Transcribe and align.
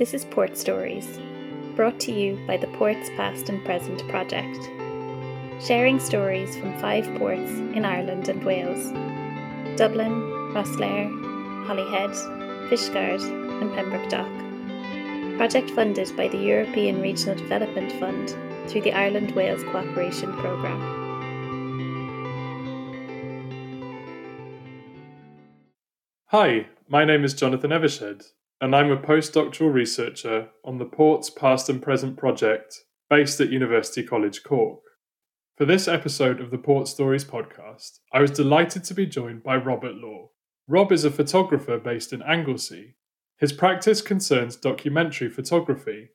This 0.00 0.14
is 0.14 0.24
Port 0.24 0.56
Stories, 0.56 1.20
brought 1.76 2.00
to 2.00 2.10
you 2.10 2.42
by 2.46 2.56
the 2.56 2.68
Ports 2.68 3.10
Past 3.18 3.50
and 3.50 3.62
Present 3.66 4.00
project, 4.08 4.58
sharing 5.62 6.00
stories 6.00 6.56
from 6.56 6.72
five 6.78 7.04
ports 7.18 7.50
in 7.50 7.84
Ireland 7.84 8.30
and 8.30 8.42
Wales 8.42 8.92
Dublin, 9.76 10.10
Rosslare, 10.54 11.06
Holyhead, 11.66 12.12
Fishguard, 12.70 13.20
and 13.60 13.74
Pembroke 13.74 14.08
Dock. 14.08 15.36
Project 15.36 15.70
funded 15.72 16.16
by 16.16 16.28
the 16.28 16.38
European 16.38 17.02
Regional 17.02 17.36
Development 17.36 17.92
Fund 18.00 18.34
through 18.70 18.80
the 18.80 18.94
Ireland 18.94 19.32
Wales 19.32 19.62
Cooperation 19.64 20.32
Programme. 20.38 20.80
Hi, 26.28 26.68
my 26.88 27.04
name 27.04 27.22
is 27.22 27.34
Jonathan 27.34 27.70
Evershed, 27.70 28.22
and 28.62 28.76
I'm 28.76 28.90
a 28.90 28.96
postdoctoral 28.98 29.72
researcher 29.72 30.48
on 30.66 30.76
the 30.76 30.84
Ports 30.84 31.30
Past 31.30 31.70
and 31.70 31.80
Present 31.80 32.18
project 32.18 32.80
based 33.08 33.40
at 33.40 33.48
University 33.48 34.02
College 34.02 34.42
Cork. 34.42 34.80
For 35.56 35.64
this 35.64 35.88
episode 35.88 36.42
of 36.42 36.50
the 36.50 36.58
Port 36.58 36.86
Stories 36.86 37.24
podcast, 37.24 38.00
I 38.12 38.20
was 38.20 38.30
delighted 38.30 38.84
to 38.84 38.94
be 38.94 39.06
joined 39.06 39.42
by 39.42 39.56
Robert 39.56 39.94
Law. 39.94 40.28
Rob 40.68 40.92
is 40.92 41.06
a 41.06 41.10
photographer 41.10 41.78
based 41.78 42.12
in 42.12 42.20
Anglesey. 42.20 42.96
His 43.38 43.54
practice 43.54 44.02
concerns 44.02 44.56
documentary 44.56 45.30
photography, 45.30 46.10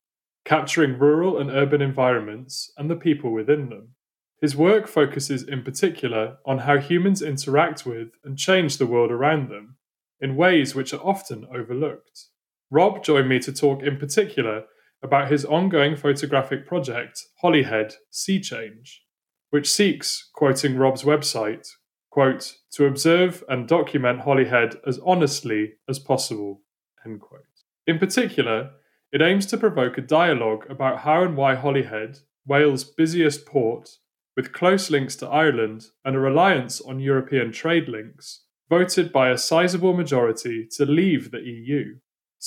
capturing 0.46 1.00
rural 1.00 1.40
and 1.40 1.50
urban 1.50 1.82
environments 1.82 2.72
and 2.78 2.92
the 2.92 2.96
people 2.96 3.34
within 3.34 3.70
them. 3.70 3.96
His 4.40 4.56
work 4.56 4.88
focuses 4.88 5.42
in 5.42 5.64
particular 5.64 6.38
on 6.46 6.60
how 6.60 6.78
humans 6.78 7.24
interact 7.24 7.88
with 7.88 8.10
and 8.24 8.38
change 8.38 8.78
the 8.78 8.86
world 8.86 9.10
around 9.10 9.50
them 9.50 9.78
in 10.20 10.36
ways 10.36 10.76
which 10.76 10.94
are 10.94 11.02
often 11.02 11.48
overlooked. 11.52 12.28
Rob 12.72 13.04
joined 13.04 13.30
me 13.30 13.40
to 13.40 13.54
talk 13.54 13.84
in 13.84 13.98
particular 13.98 14.64
about 15.04 15.32
his 15.32 15.46
ongoing 15.46 15.96
photographic 15.96 16.66
project, 16.66 17.22
Holyhead 17.42 17.96
Sea 18.10 18.40
Change, 18.40 19.04
which 19.52 19.72
seeks, 19.72 20.30
quoting 20.34 20.78
Rob's 20.78 21.04
website, 21.04 21.68
quote, 22.10 22.56
to 22.72 22.86
observe 22.86 23.44
and 23.48 23.68
document 23.68 24.22
Holyhead 24.22 24.78
as 24.88 25.00
honestly 25.06 25.74
as 25.88 26.00
possible, 26.00 26.62
end 27.06 27.22
quote. 27.22 27.42
In 27.86 28.00
particular, 28.00 28.72
it 29.12 29.22
aims 29.22 29.46
to 29.48 29.58
provoke 29.58 29.98
a 29.98 30.02
dialogue 30.02 30.66
about 30.70 31.00
how 31.00 31.24
and 31.24 31.38
why 31.38 31.56
Holyhead, 31.56 32.18
Wales' 32.46 32.84
busiest 32.84 33.46
port, 33.46 33.90
with 34.36 34.54
close 34.54 34.90
links 34.90 35.16
to 35.18 35.28
Ireland 35.28 35.86
and 36.04 36.16
a 36.16 36.20
reliance 36.20 36.82
on 36.82 37.00
European 37.00 37.52
trade 37.52 37.88
links, 37.88 38.44
voted 38.70 39.14
by 39.14 39.30
a 39.30 39.38
sizable 39.38 39.94
majority 39.94 40.68
to 40.72 40.86
leave 40.86 41.32
the 41.32 41.42
EU. 41.42 41.96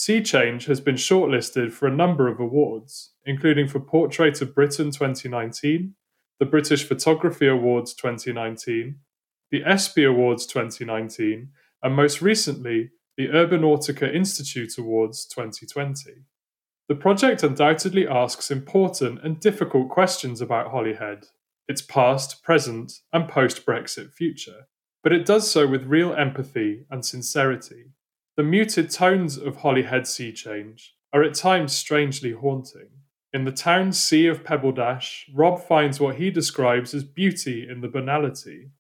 Sea 0.00 0.22
Change 0.22 0.66
has 0.66 0.80
been 0.80 0.94
shortlisted 0.94 1.72
for 1.72 1.88
a 1.88 1.96
number 1.96 2.28
of 2.28 2.38
awards, 2.38 3.14
including 3.26 3.66
for 3.66 3.80
Portrait 3.80 4.40
of 4.40 4.54
Britain 4.54 4.92
2019, 4.92 5.96
the 6.38 6.46
British 6.46 6.84
Photography 6.84 7.48
Awards 7.48 7.94
2019, 7.94 9.00
the 9.50 9.64
ESPY 9.64 10.04
Awards 10.04 10.46
2019, 10.46 11.48
and 11.82 11.96
most 11.96 12.22
recently, 12.22 12.92
the 13.16 13.30
Urban 13.30 13.62
Urbanautica 13.62 14.14
Institute 14.14 14.78
Awards 14.78 15.26
2020. 15.26 16.12
The 16.88 16.94
project 16.94 17.42
undoubtedly 17.42 18.06
asks 18.06 18.52
important 18.52 19.24
and 19.24 19.40
difficult 19.40 19.88
questions 19.88 20.40
about 20.40 20.70
Holyhead, 20.70 21.26
its 21.66 21.82
past, 21.82 22.44
present, 22.44 23.00
and 23.12 23.28
post 23.28 23.66
Brexit 23.66 24.12
future 24.12 24.68
but 25.02 25.12
it 25.12 25.24
does 25.24 25.50
so 25.50 25.66
with 25.66 25.84
real 25.84 26.12
empathy 26.14 26.84
and 26.90 27.04
sincerity. 27.04 27.92
The 28.38 28.44
muted 28.44 28.90
tones 28.92 29.36
of 29.36 29.56
Holyhead 29.56 30.06
Sea 30.06 30.32
Change 30.32 30.94
are 31.12 31.24
at 31.24 31.34
times 31.34 31.76
strangely 31.76 32.30
haunting. 32.30 32.90
In 33.32 33.44
the 33.44 33.50
town's 33.50 33.98
sea 33.98 34.28
of 34.28 34.44
Pebbledash, 34.44 35.24
Rob 35.34 35.60
finds 35.60 35.98
what 35.98 36.18
he 36.18 36.30
describes 36.30 36.94
as 36.94 37.02
beauty 37.02 37.66
in 37.68 37.80
the 37.80 37.88
banality, 37.88 38.70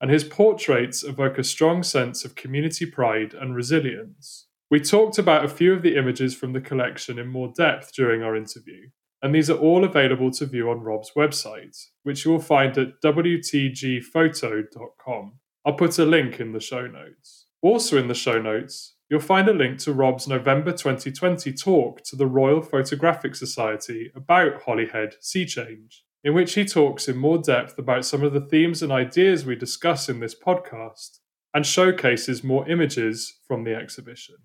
and 0.00 0.10
his 0.10 0.24
portraits 0.24 1.04
evoke 1.04 1.36
a 1.36 1.44
strong 1.44 1.82
sense 1.82 2.24
of 2.24 2.36
community 2.36 2.86
pride 2.86 3.34
and 3.34 3.54
resilience. 3.54 4.46
We 4.70 4.80
talked 4.80 5.18
about 5.18 5.44
a 5.44 5.48
few 5.48 5.74
of 5.74 5.82
the 5.82 5.96
images 5.96 6.34
from 6.34 6.54
the 6.54 6.62
collection 6.62 7.18
in 7.18 7.28
more 7.28 7.52
depth 7.54 7.92
during 7.92 8.22
our 8.22 8.34
interview, 8.34 8.88
and 9.20 9.34
these 9.34 9.50
are 9.50 9.58
all 9.58 9.84
available 9.84 10.30
to 10.30 10.46
view 10.46 10.70
on 10.70 10.80
Rob's 10.80 11.10
website, 11.14 11.76
which 12.02 12.24
you 12.24 12.30
will 12.30 12.40
find 12.40 12.78
at 12.78 13.02
wtgphoto.com. 13.04 15.32
I'll 15.66 15.74
put 15.74 15.98
a 15.98 16.06
link 16.06 16.40
in 16.40 16.52
the 16.52 16.60
show 16.60 16.86
notes. 16.86 17.42
Also, 17.62 17.96
in 17.96 18.08
the 18.08 18.14
show 18.14 18.42
notes, 18.42 18.96
you'll 19.12 19.20
find 19.20 19.46
a 19.46 19.52
link 19.52 19.78
to 19.78 19.92
Rob's 19.92 20.26
November 20.26 20.72
2020 20.72 21.52
talk 21.52 22.02
to 22.02 22.16
the 22.16 22.26
Royal 22.26 22.62
Photographic 22.62 23.34
Society 23.34 24.10
about 24.14 24.62
Holyhead 24.62 25.16
Sea 25.20 25.44
Change, 25.44 26.02
in 26.24 26.32
which 26.32 26.54
he 26.54 26.64
talks 26.64 27.08
in 27.08 27.18
more 27.18 27.36
depth 27.36 27.78
about 27.78 28.06
some 28.06 28.22
of 28.22 28.32
the 28.32 28.40
themes 28.40 28.82
and 28.82 28.90
ideas 28.90 29.44
we 29.44 29.54
discuss 29.54 30.08
in 30.08 30.20
this 30.20 30.34
podcast 30.34 31.18
and 31.52 31.66
showcases 31.66 32.42
more 32.42 32.66
images 32.70 33.40
from 33.46 33.64
the 33.64 33.74
exhibition. 33.74 34.36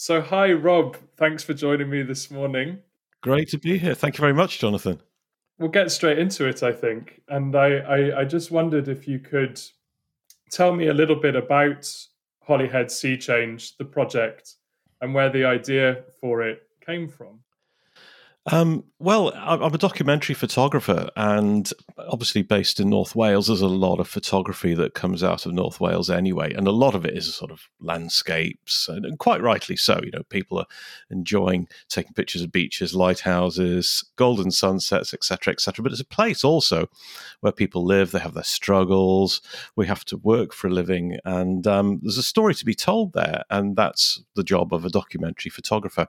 So, 0.00 0.20
hi, 0.20 0.52
Rob. 0.52 0.96
Thanks 1.16 1.42
for 1.42 1.54
joining 1.54 1.90
me 1.90 2.02
this 2.04 2.30
morning. 2.30 2.78
Great 3.20 3.48
to 3.48 3.58
be 3.58 3.78
here. 3.78 3.96
Thank 3.96 4.16
you 4.16 4.20
very 4.20 4.32
much, 4.32 4.60
Jonathan. 4.60 5.00
We'll 5.58 5.70
get 5.70 5.90
straight 5.90 6.20
into 6.20 6.46
it, 6.46 6.62
I 6.62 6.70
think. 6.70 7.20
And 7.26 7.56
I, 7.56 7.78
I, 7.78 8.20
I 8.20 8.24
just 8.24 8.52
wondered 8.52 8.86
if 8.86 9.08
you 9.08 9.18
could 9.18 9.60
tell 10.52 10.72
me 10.72 10.86
a 10.86 10.94
little 10.94 11.16
bit 11.16 11.34
about 11.34 11.92
Holyhead 12.44 12.92
Sea 12.92 13.16
Change, 13.16 13.76
the 13.76 13.84
project, 13.84 14.54
and 15.00 15.14
where 15.14 15.30
the 15.30 15.44
idea 15.44 16.04
for 16.20 16.42
it 16.42 16.62
came 16.80 17.08
from. 17.08 17.40
Um, 18.50 18.84
well, 18.98 19.32
I'm 19.36 19.74
a 19.74 19.78
documentary 19.78 20.34
photographer, 20.34 21.10
and 21.16 21.70
obviously 21.98 22.40
based 22.40 22.80
in 22.80 22.88
North 22.88 23.14
Wales. 23.14 23.48
There's 23.48 23.60
a 23.60 23.66
lot 23.66 24.00
of 24.00 24.08
photography 24.08 24.72
that 24.74 24.94
comes 24.94 25.22
out 25.22 25.44
of 25.44 25.52
North 25.52 25.80
Wales 25.80 26.08
anyway, 26.08 26.54
and 26.54 26.66
a 26.66 26.72
lot 26.72 26.94
of 26.94 27.04
it 27.04 27.14
is 27.14 27.34
sort 27.34 27.50
of 27.50 27.68
landscapes, 27.80 28.88
and 28.88 29.18
quite 29.18 29.42
rightly 29.42 29.76
so. 29.76 30.00
You 30.02 30.12
know, 30.12 30.22
people 30.30 30.58
are 30.58 30.66
enjoying 31.10 31.68
taking 31.90 32.14
pictures 32.14 32.40
of 32.40 32.50
beaches, 32.50 32.94
lighthouses, 32.94 34.02
golden 34.16 34.50
sunsets, 34.50 35.12
etc., 35.12 35.52
etc. 35.52 35.82
But 35.82 35.92
it's 35.92 36.00
a 36.00 36.06
place 36.06 36.42
also 36.42 36.88
where 37.40 37.52
people 37.52 37.84
live. 37.84 38.12
They 38.12 38.18
have 38.18 38.34
their 38.34 38.44
struggles. 38.44 39.42
We 39.76 39.86
have 39.88 40.06
to 40.06 40.16
work 40.16 40.54
for 40.54 40.68
a 40.68 40.72
living, 40.72 41.18
and 41.26 41.66
um, 41.66 42.00
there's 42.02 42.18
a 42.18 42.22
story 42.22 42.54
to 42.54 42.64
be 42.64 42.74
told 42.74 43.12
there, 43.12 43.44
and 43.50 43.76
that's 43.76 44.22
the 44.36 44.44
job 44.44 44.72
of 44.72 44.86
a 44.86 44.90
documentary 44.90 45.50
photographer. 45.50 46.08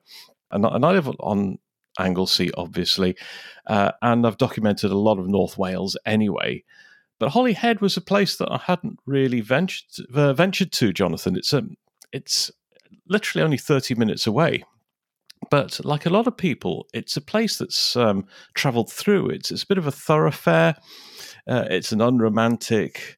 And, 0.51 0.65
and 0.65 0.85
I 0.85 0.91
live 0.91 1.09
on 1.19 1.59
Anglesey, 1.97 2.51
obviously, 2.53 3.15
uh, 3.67 3.91
and 4.01 4.25
I've 4.25 4.37
documented 4.37 4.91
a 4.91 4.97
lot 4.97 5.19
of 5.19 5.27
North 5.27 5.57
Wales 5.57 5.97
anyway. 6.05 6.63
But 7.19 7.29
Holyhead 7.29 7.81
was 7.81 7.97
a 7.97 8.01
place 8.01 8.37
that 8.37 8.49
I 8.49 8.57
hadn't 8.57 8.99
really 9.05 9.41
ventured 9.41 10.07
uh, 10.13 10.33
ventured 10.33 10.71
to, 10.73 10.93
Jonathan. 10.93 11.35
It's 11.35 11.53
a, 11.53 11.59
um, 11.59 11.75
it's 12.11 12.51
literally 13.07 13.43
only 13.43 13.57
thirty 13.57 13.95
minutes 13.95 14.25
away, 14.25 14.63
but 15.49 15.83
like 15.83 16.05
a 16.05 16.09
lot 16.09 16.27
of 16.27 16.37
people, 16.37 16.87
it's 16.93 17.17
a 17.17 17.21
place 17.21 17.57
that's 17.57 17.95
um, 17.95 18.25
travelled 18.53 18.91
through. 18.91 19.29
It's 19.29 19.51
it's 19.51 19.63
a 19.63 19.67
bit 19.67 19.77
of 19.77 19.87
a 19.87 19.91
thoroughfare. 19.91 20.75
Uh, 21.45 21.65
it's 21.69 21.91
an 21.91 22.01
unromantic, 22.01 23.17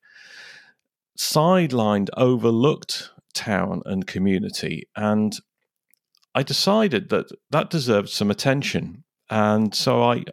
sidelined, 1.17 2.09
overlooked 2.17 3.11
town 3.33 3.81
and 3.85 4.07
community, 4.07 4.87
and 4.95 5.37
I 6.33 6.43
decided 6.43 7.09
that 7.09 7.27
that 7.49 7.69
deserved 7.69 8.09
some 8.09 8.31
attention. 8.31 9.03
And 9.29 9.73
so 9.75 10.03
I, 10.03 10.23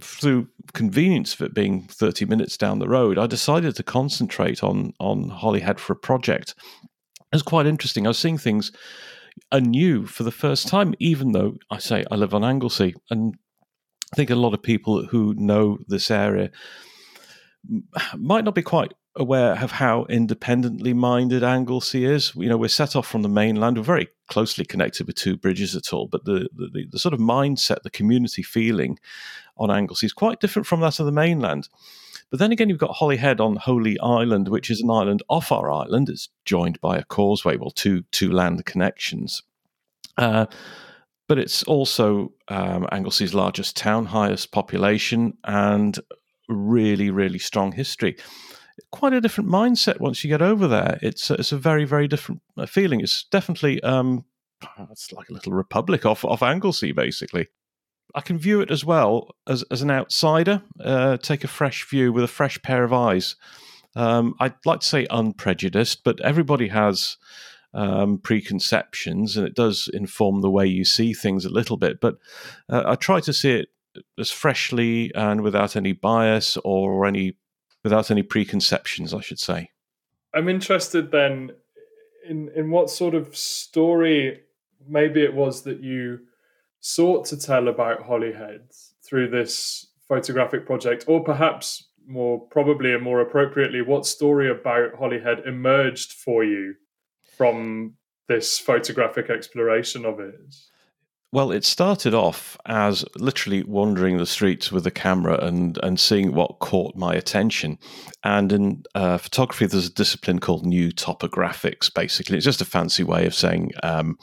through 0.00 0.48
convenience 0.72 1.34
of 1.34 1.42
it 1.42 1.54
being 1.54 1.82
30 1.82 2.26
minutes 2.26 2.56
down 2.56 2.78
the 2.78 2.88
road, 2.88 3.18
I 3.18 3.26
decided 3.26 3.76
to 3.76 3.82
concentrate 3.82 4.62
on, 4.62 4.92
on 5.00 5.28
Holyhead 5.28 5.80
for 5.80 5.94
a 5.94 5.96
project. 5.96 6.54
It 6.82 7.36
was 7.36 7.42
quite 7.42 7.66
interesting. 7.66 8.06
I 8.06 8.10
was 8.10 8.18
seeing 8.18 8.38
things 8.38 8.72
anew 9.52 10.06
for 10.06 10.22
the 10.22 10.32
first 10.32 10.68
time, 10.68 10.94
even 10.98 11.32
though 11.32 11.56
I 11.70 11.78
say 11.78 12.04
I 12.10 12.16
live 12.16 12.34
on 12.34 12.44
Anglesey. 12.44 12.94
And 13.10 13.34
I 14.12 14.16
think 14.16 14.30
a 14.30 14.34
lot 14.34 14.54
of 14.54 14.62
people 14.62 15.06
who 15.06 15.34
know 15.34 15.78
this 15.86 16.10
area 16.10 16.50
might 18.16 18.44
not 18.44 18.54
be 18.54 18.62
quite 18.62 18.92
aware 19.16 19.60
of 19.62 19.72
how 19.72 20.04
independently 20.08 20.94
minded 20.94 21.42
Anglesey 21.42 22.04
is. 22.04 22.32
You 22.36 22.48
know, 22.48 22.56
we're 22.56 22.68
set 22.68 22.94
off 22.94 23.06
from 23.06 23.22
the 23.22 23.28
mainland. 23.28 23.76
We're 23.76 23.82
very 23.82 24.08
closely 24.28 24.64
connected 24.64 25.06
with 25.06 25.16
two 25.16 25.36
bridges 25.36 25.74
at 25.74 25.92
all, 25.92 26.06
but 26.06 26.24
the, 26.24 26.48
the, 26.54 26.86
the 26.90 26.98
sort 26.98 27.14
of 27.14 27.20
mindset, 27.20 27.82
the 27.82 27.90
community 27.90 28.42
feeling 28.42 28.98
on 29.56 29.70
Anglesey 29.70 30.06
is 30.06 30.12
quite 30.12 30.40
different 30.40 30.66
from 30.66 30.80
that 30.80 31.00
of 31.00 31.06
the 31.06 31.12
mainland. 31.12 31.68
But 32.30 32.38
then 32.38 32.52
again, 32.52 32.68
you've 32.68 32.78
got 32.78 32.92
Holyhead 32.92 33.40
on 33.40 33.56
Holy 33.56 33.98
Island, 33.98 34.48
which 34.48 34.70
is 34.70 34.80
an 34.80 34.90
island 34.90 35.22
off 35.28 35.50
our 35.50 35.70
island. 35.70 36.08
It's 36.08 36.28
joined 36.44 36.80
by 36.80 36.96
a 36.96 37.04
causeway, 37.04 37.56
well, 37.56 37.72
two 37.72 38.02
two 38.12 38.30
land 38.30 38.64
connections. 38.64 39.42
Uh, 40.16 40.46
but 41.26 41.38
it's 41.38 41.62
also 41.64 42.32
um, 42.48 42.86
Anglesey's 42.92 43.34
largest 43.34 43.76
town, 43.76 44.06
highest 44.06 44.52
population, 44.52 45.36
and 45.44 45.98
really, 46.48 47.10
really 47.10 47.38
strong 47.38 47.72
history. 47.72 48.16
Quite 48.90 49.12
a 49.12 49.20
different 49.20 49.50
mindset 49.50 50.00
once 50.00 50.24
you 50.24 50.28
get 50.28 50.42
over 50.42 50.66
there. 50.66 50.98
It's 51.02 51.30
it's 51.30 51.52
a 51.52 51.58
very, 51.58 51.84
very 51.84 52.08
different 52.08 52.42
uh, 52.56 52.66
feeling. 52.66 53.00
It's 53.00 53.24
definitely 53.24 53.82
um, 53.82 54.24
it's 54.90 55.12
like 55.12 55.28
a 55.28 55.32
little 55.32 55.52
republic 55.52 56.06
off 56.06 56.24
off 56.24 56.42
Anglesey 56.42 56.92
basically. 56.92 57.48
I 58.14 58.20
can 58.20 58.38
view 58.38 58.60
it 58.60 58.70
as 58.70 58.84
well 58.84 59.34
as 59.46 59.62
as 59.70 59.82
an 59.82 59.90
outsider. 59.90 60.62
Uh, 60.82 61.16
take 61.16 61.44
a 61.44 61.48
fresh 61.48 61.88
view 61.88 62.12
with 62.12 62.24
a 62.24 62.28
fresh 62.28 62.60
pair 62.62 62.84
of 62.84 62.92
eyes. 62.92 63.36
Um, 63.96 64.34
I'd 64.38 64.54
like 64.64 64.80
to 64.80 64.86
say 64.86 65.06
unprejudiced, 65.10 66.04
but 66.04 66.20
everybody 66.20 66.68
has 66.68 67.16
um, 67.74 68.18
preconceptions, 68.18 69.36
and 69.36 69.46
it 69.46 69.54
does 69.54 69.88
inform 69.92 70.40
the 70.40 70.50
way 70.50 70.66
you 70.66 70.84
see 70.84 71.12
things 71.12 71.44
a 71.44 71.50
little 71.50 71.76
bit. 71.76 72.00
But 72.00 72.18
uh, 72.68 72.84
I 72.86 72.94
try 72.94 73.20
to 73.20 73.32
see 73.32 73.52
it 73.52 73.68
as 74.18 74.30
freshly 74.30 75.12
and 75.14 75.40
without 75.42 75.76
any 75.76 75.92
bias 75.92 76.56
or 76.64 77.06
any 77.06 77.36
without 77.82 78.10
any 78.10 78.22
preconceptions, 78.22 79.14
I 79.14 79.20
should 79.20 79.38
say. 79.38 79.70
I'm 80.34 80.48
interested 80.48 81.10
then 81.10 81.52
in 82.28 82.50
in 82.54 82.70
what 82.70 82.90
sort 82.90 83.14
of 83.14 83.36
story 83.36 84.40
maybe 84.88 85.22
it 85.22 85.34
was 85.34 85.62
that 85.62 85.80
you 85.80 86.20
sought 86.80 87.26
to 87.26 87.38
tell 87.38 87.68
about 87.68 88.02
Holyhead 88.02 88.70
through 89.02 89.28
this 89.28 89.86
photographic 90.08 90.66
project, 90.66 91.04
or 91.06 91.22
perhaps 91.22 91.88
more 92.06 92.40
probably 92.48 92.92
and 92.92 93.02
more 93.02 93.20
appropriately, 93.20 93.82
what 93.82 94.06
story 94.06 94.50
about 94.50 94.94
Holyhead 94.94 95.46
emerged 95.46 96.12
for 96.12 96.42
you 96.42 96.74
from 97.36 97.94
this 98.28 98.58
photographic 98.58 99.30
exploration 99.30 100.04
of 100.04 100.18
it? 100.20 100.54
Well, 101.32 101.52
it 101.52 101.64
started 101.64 102.12
off 102.12 102.56
as 102.66 103.04
literally 103.14 103.62
wandering 103.62 104.16
the 104.16 104.26
streets 104.26 104.72
with 104.72 104.84
a 104.84 104.90
camera 104.90 105.38
and, 105.38 105.78
and 105.80 106.00
seeing 106.00 106.34
what 106.34 106.58
caught 106.58 106.96
my 106.96 107.14
attention. 107.14 107.78
And 108.24 108.50
in 108.50 108.82
uh, 108.96 109.18
photography, 109.18 109.66
there's 109.66 109.86
a 109.86 109.92
discipline 109.92 110.40
called 110.40 110.66
new 110.66 110.90
topographics, 110.90 111.92
basically. 111.92 112.36
It's 112.36 112.44
just 112.44 112.60
a 112.60 112.64
fancy 112.64 113.04
way 113.04 113.26
of 113.26 113.34
saying, 113.34 113.70
um, 113.84 114.18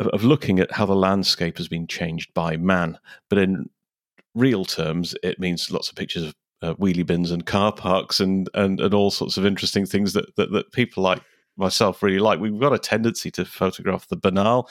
of, 0.00 0.24
looking 0.24 0.58
at 0.58 0.72
how 0.72 0.86
the 0.86 0.96
landscape 0.96 1.56
has 1.58 1.68
been 1.68 1.86
changed 1.86 2.34
by 2.34 2.56
man. 2.56 2.98
But 3.28 3.38
in 3.38 3.70
real 4.34 4.64
terms, 4.64 5.14
it 5.22 5.38
means 5.38 5.70
lots 5.70 5.88
of 5.88 5.94
pictures 5.94 6.24
of 6.24 6.34
uh, 6.62 6.74
wheelie 6.74 7.06
bins 7.06 7.30
and 7.30 7.46
car 7.46 7.72
parks 7.72 8.18
and, 8.18 8.48
and, 8.54 8.80
and 8.80 8.92
all 8.92 9.12
sorts 9.12 9.36
of 9.36 9.46
interesting 9.46 9.86
things 9.86 10.14
that, 10.14 10.34
that, 10.34 10.50
that 10.50 10.72
people 10.72 11.04
like 11.04 11.22
myself 11.56 12.02
really 12.02 12.18
like. 12.18 12.40
We've 12.40 12.58
got 12.58 12.72
a 12.72 12.78
tendency 12.78 13.30
to 13.32 13.44
photograph 13.44 14.08
the 14.08 14.16
banal 14.16 14.70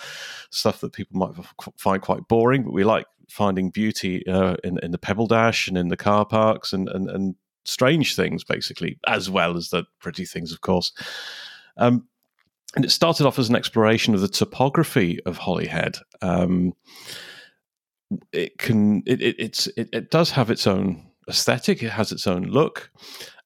stuff 0.49 0.81
that 0.81 0.93
people 0.93 1.17
might 1.17 1.33
find 1.77 2.01
quite 2.01 2.27
boring, 2.27 2.63
but 2.63 2.73
we 2.73 2.83
like 2.83 3.05
finding 3.29 3.69
beauty 3.69 4.25
uh, 4.27 4.55
in, 4.63 4.77
in 4.83 4.91
the 4.91 4.97
pebble 4.97 5.27
dash 5.27 5.67
and 5.67 5.77
in 5.77 5.87
the 5.87 5.97
car 5.97 6.25
parks 6.25 6.73
and, 6.73 6.89
and, 6.89 7.09
and 7.09 7.35
strange 7.65 8.15
things, 8.15 8.43
basically, 8.43 8.99
as 9.07 9.29
well 9.29 9.55
as 9.55 9.69
the 9.69 9.85
pretty 9.99 10.25
things, 10.25 10.51
of 10.51 10.61
course. 10.61 10.91
Um, 11.77 12.07
and 12.75 12.85
it 12.85 12.91
started 12.91 13.25
off 13.25 13.39
as 13.39 13.49
an 13.49 13.55
exploration 13.55 14.13
of 14.13 14.21
the 14.21 14.27
topography 14.27 15.19
of 15.25 15.37
Holyhead. 15.37 15.97
Um, 16.21 16.73
it 18.31 18.57
can 18.57 19.03
it, 19.05 19.21
it, 19.21 19.35
it's 19.39 19.67
it, 19.77 19.89
it 19.93 20.11
does 20.11 20.31
have 20.31 20.49
its 20.49 20.67
own 20.67 21.05
aesthetic. 21.29 21.83
It 21.83 21.91
has 21.91 22.11
its 22.11 22.27
own 22.27 22.43
look. 22.43 22.91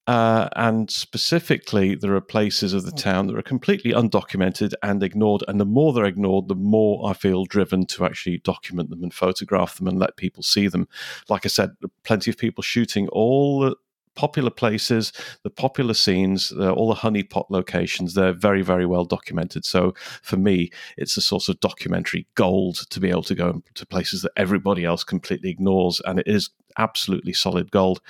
Uh, 0.07 0.49
and 0.55 0.91
specifically, 0.91 1.95
there 1.95 2.13
are 2.13 2.21
places 2.21 2.73
of 2.73 2.83
the 2.83 2.91
hmm. 2.91 2.97
town 2.97 3.27
that 3.27 3.37
are 3.37 3.41
completely 3.41 3.91
undocumented 3.91 4.73
and 4.83 5.01
ignored. 5.01 5.43
And 5.47 5.59
the 5.59 5.65
more 5.65 5.93
they're 5.93 6.05
ignored, 6.05 6.47
the 6.47 6.55
more 6.55 7.09
I 7.09 7.13
feel 7.13 7.45
driven 7.45 7.85
to 7.87 8.05
actually 8.05 8.37
document 8.39 8.89
them 8.89 9.03
and 9.03 9.13
photograph 9.13 9.77
them 9.77 9.87
and 9.87 9.97
let 9.97 10.17
people 10.17 10.43
see 10.43 10.67
them. 10.67 10.87
Like 11.29 11.45
I 11.45 11.49
said, 11.49 11.71
plenty 12.03 12.29
of 12.29 12.37
people 12.37 12.61
shooting 12.61 13.07
all 13.09 13.59
the 13.61 13.75
popular 14.15 14.49
places, 14.49 15.11
the 15.43 15.49
popular 15.49 15.93
scenes, 15.93 16.51
all 16.51 16.87
the 16.87 16.95
honeypot 16.95 17.47
locations. 17.49 18.13
They're 18.13 18.31
very, 18.31 18.61
very 18.61 18.85
well 18.85 19.05
documented. 19.05 19.65
So 19.65 19.93
for 20.21 20.37
me, 20.37 20.71
it's 20.97 21.17
a 21.17 21.21
source 21.21 21.49
of 21.49 21.59
documentary 21.59 22.25
gold 22.35 22.89
to 22.89 22.99
be 22.99 23.09
able 23.09 23.23
to 23.23 23.35
go 23.35 23.61
to 23.73 23.85
places 23.85 24.21
that 24.21 24.31
everybody 24.37 24.85
else 24.85 25.03
completely 25.03 25.49
ignores. 25.49 26.01
And 26.05 26.19
it 26.19 26.27
is 26.27 26.49
absolutely 26.77 27.33
solid 27.33 27.71
gold. 27.71 28.01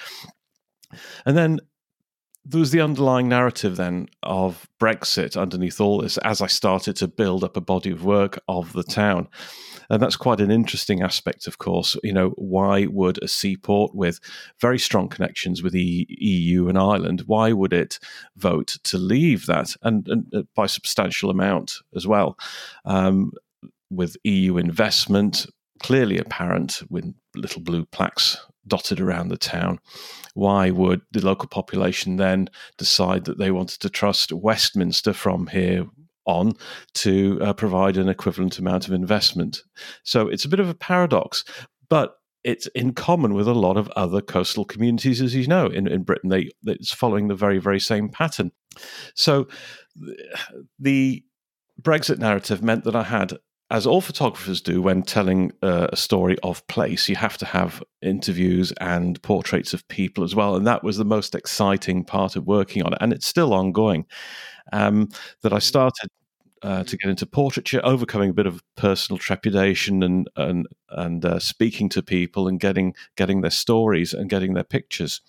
And 1.26 1.36
then 1.36 1.60
there 2.46 2.60
was 2.60 2.72
the 2.72 2.82
underlying 2.82 3.28
narrative 3.28 3.76
then 3.76 4.08
of 4.22 4.70
Brexit 4.80 5.36
underneath 5.36 5.82
all 5.82 6.02
this 6.02 6.18
as 6.20 6.42
I 6.42 6.48
started 6.48 6.96
to 6.98 7.08
build 7.08 7.44
up 7.44 7.58
a 7.58 7.62
body 7.62 7.90
of 7.90 8.06
work 8.06 8.40
of 8.48 8.74
the 8.74 8.84
town. 8.84 9.28
And 9.90 10.02
that's 10.02 10.16
quite 10.16 10.40
an 10.40 10.52
interesting 10.52 11.02
aspect, 11.02 11.48
of 11.48 11.58
course. 11.58 11.98
You 12.04 12.14
know, 12.14 12.30
why 12.38 12.86
would 12.86 13.22
a 13.24 13.28
seaport 13.28 13.96
with 13.96 14.20
very 14.60 14.80
strong 14.80 15.10
connections 15.10 15.64
with 15.64 15.74
the 15.74 16.08
EU 16.10 16.68
and 16.68 16.78
Ireland, 16.78 17.24
why 17.26 17.52
would 17.52 17.74
it 17.74 18.00
vote 18.36 18.78
to 18.84 18.98
leave 18.98 19.46
that 19.48 19.76
and, 19.82 20.08
and 20.08 20.34
uh, 20.34 20.44
by 20.56 20.68
substantial 20.68 21.30
amount 21.30 21.74
as 21.96 22.08
well? 22.08 22.38
Um, 22.86 23.32
with 23.92 24.18
EU 24.24 24.58
investment 24.58 25.46
clearly 25.82 26.18
apparent 26.18 26.82
with 26.90 27.14
little 27.36 27.62
blue 27.62 27.86
plaques 27.86 28.38
dotted 28.68 29.00
around 29.00 29.30
the 29.30 29.38
town. 29.38 29.80
Why 30.34 30.72
would 30.72 31.02
the 31.12 31.26
local 31.26 31.48
population 31.48 32.18
then 32.18 32.50
decide 32.78 33.26
that 33.26 33.38
they 33.38 33.52
wanted 33.52 33.82
to 33.82 33.90
trust 33.90 34.32
Westminster 34.32 35.14
from 35.14 35.48
here 35.48 35.86
on 36.26 36.54
to 36.96 37.40
uh, 37.42 37.54
provide 37.54 37.98
an 37.98 38.10
equivalent 38.10 38.58
amount 38.58 38.88
of 38.88 38.94
investment? 38.94 39.62
So 40.04 40.28
it's 40.28 40.46
a 40.46 40.50
bit 40.50 40.60
of 40.60 40.70
a 40.70 40.74
paradox, 40.74 41.44
but 41.90 42.16
it's 42.44 42.68
in 42.68 42.94
common 42.94 43.34
with 43.34 43.48
a 43.48 43.54
lot 43.54 43.76
of 43.76 43.90
other 43.96 44.22
coastal 44.22 44.66
communities, 44.66 45.20
as 45.20 45.34
you 45.34 45.48
know, 45.48 45.66
in, 45.66 45.88
in 45.88 46.04
Britain. 46.04 46.30
They, 46.30 46.52
it's 46.64 46.94
following 46.94 47.28
the 47.28 47.36
very, 47.36 47.58
very 47.58 47.80
same 47.80 48.10
pattern. 48.10 48.52
So 49.16 49.48
the 50.80 51.24
Brexit 51.82 52.20
narrative 52.20 52.64
meant 52.64 52.84
that 52.84 52.96
I 52.96 53.04
had 53.04 53.34
as 53.72 53.88
all 53.88 54.02
photographers 54.02 54.62
do 54.62 54.82
when 54.82 55.02
telling 55.02 55.52
uh, 55.64 55.88
a 55.92 55.96
story 55.96 56.38
of 56.44 56.66
place, 56.68 57.10
you 57.10 57.16
have 57.16 57.38
to 57.38 57.46
have 57.46 57.82
interviews 58.02 58.72
and 58.80 59.22
portraits 59.24 59.74
of 59.74 59.88
people 59.88 60.24
as 60.24 60.36
well. 60.36 60.56
And 60.56 60.68
that 60.68 60.84
was 60.84 60.98
the 60.98 61.06
most 61.06 61.34
exciting 61.34 62.04
part 62.04 62.36
of 62.36 62.46
working 62.46 62.84
on 62.84 62.94
it. 62.94 63.00
And 63.02 63.12
it's 63.12 63.26
still 63.26 63.54
ongoing. 63.54 64.06
Um, 64.74 65.10
that 65.42 65.54
I 65.54 65.60
started 65.60 66.10
uh, 66.62 66.84
to 66.84 66.98
get 66.98 67.10
into 67.10 67.26
portraiture, 67.26 67.82
overcoming 67.84 68.32
a 68.32 68.34
bit 68.34 68.48
of 68.48 68.64
personal 68.76 69.20
trepidation 69.20 70.02
and 70.02 70.28
and 70.36 70.68
and 70.90 71.24
uh, 71.24 71.40
speaking 71.40 71.90
to 71.90 72.02
people 72.02 72.48
and 72.48 72.60
getting 72.60 72.96
getting 73.16 73.42
their 73.42 73.52
stories 73.52 74.14
and 74.14 74.30
getting 74.30 74.54
their 74.54 74.64
pictures. 74.64 75.22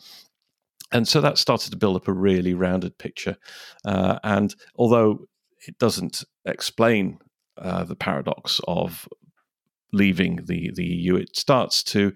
And 0.93 1.07
so 1.07 1.21
that 1.21 1.37
started 1.37 1.71
to 1.73 1.77
build 1.77 1.97
up 1.97 2.09
a 2.09 2.13
really 2.13 2.55
rounded 2.55 2.97
picture. 2.97 3.37
Uh, 3.85 4.19
and 4.25 4.55
although 4.77 5.27
it 5.67 5.79
doesn't 5.79 6.25
explain 6.45 7.19
uh, 7.59 7.85
the 7.85 7.97
paradox 7.97 8.61
of 8.67 9.09
leaving 9.93 10.41
the, 10.45 10.71
the 10.75 10.85
EU. 10.85 11.17
It 11.17 11.37
starts 11.37 11.83
to 11.85 12.13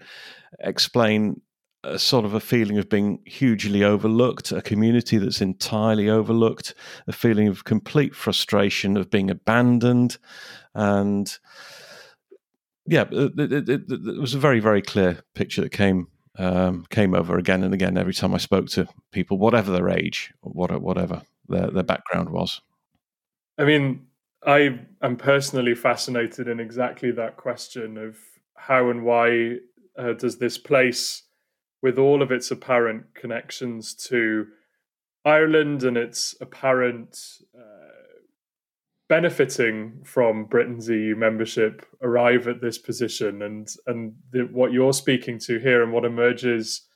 explain 0.60 1.40
a 1.82 1.98
sort 1.98 2.24
of 2.24 2.34
a 2.34 2.40
feeling 2.40 2.78
of 2.78 2.88
being 2.88 3.20
hugely 3.24 3.82
overlooked, 3.82 4.52
a 4.52 4.60
community 4.60 5.16
that's 5.16 5.40
entirely 5.40 6.10
overlooked, 6.10 6.74
a 7.06 7.12
feeling 7.12 7.48
of 7.48 7.64
complete 7.64 8.14
frustration 8.14 8.96
of 8.96 9.10
being 9.10 9.30
abandoned, 9.30 10.18
and 10.74 11.38
yeah, 12.86 13.04
it, 13.10 13.38
it, 13.38 13.68
it, 13.68 13.82
it 13.88 14.20
was 14.20 14.34
a 14.34 14.38
very 14.38 14.60
very 14.60 14.82
clear 14.82 15.22
picture 15.34 15.62
that 15.62 15.70
came 15.70 16.08
um, 16.38 16.84
came 16.90 17.14
over 17.14 17.38
again 17.38 17.62
and 17.62 17.74
again 17.74 17.96
every 17.96 18.14
time 18.14 18.34
I 18.34 18.38
spoke 18.38 18.68
to 18.70 18.86
people, 19.10 19.38
whatever 19.38 19.72
their 19.72 19.88
age, 19.88 20.32
or 20.42 20.52
whatever 20.78 21.22
their 21.48 21.70
their 21.70 21.82
background 21.82 22.30
was. 22.30 22.60
I 23.56 23.64
mean, 23.64 24.06
I 24.46 24.80
am 25.02 25.16
personally 25.16 25.74
fascinated 25.74 26.48
in 26.48 26.60
exactly 26.60 27.10
that 27.12 27.36
question 27.36 27.98
of 27.98 28.16
how 28.56 28.90
and 28.90 29.04
why 29.04 29.56
uh, 29.98 30.14
does 30.14 30.38
this 30.38 30.56
place, 30.56 31.24
with 31.82 31.98
all 31.98 32.22
of 32.22 32.30
its 32.30 32.50
apparent 32.50 33.14
connections 33.14 33.94
to 33.94 34.46
Ireland 35.24 35.82
and 35.82 35.96
its 35.96 36.34
apparent 36.40 37.18
uh, 37.54 38.20
benefiting 39.08 40.02
from 40.04 40.46
Britain's 40.46 40.88
EU 40.88 41.16
membership, 41.16 41.84
arrive 42.02 42.48
at 42.48 42.62
this 42.62 42.78
position? 42.78 43.42
And 43.42 43.68
and 43.86 44.14
the, 44.32 44.48
what 44.50 44.72
you're 44.72 44.94
speaking 44.94 45.38
to 45.40 45.58
here, 45.58 45.82
and 45.82 45.92
what 45.92 46.06
emerges 46.06 46.86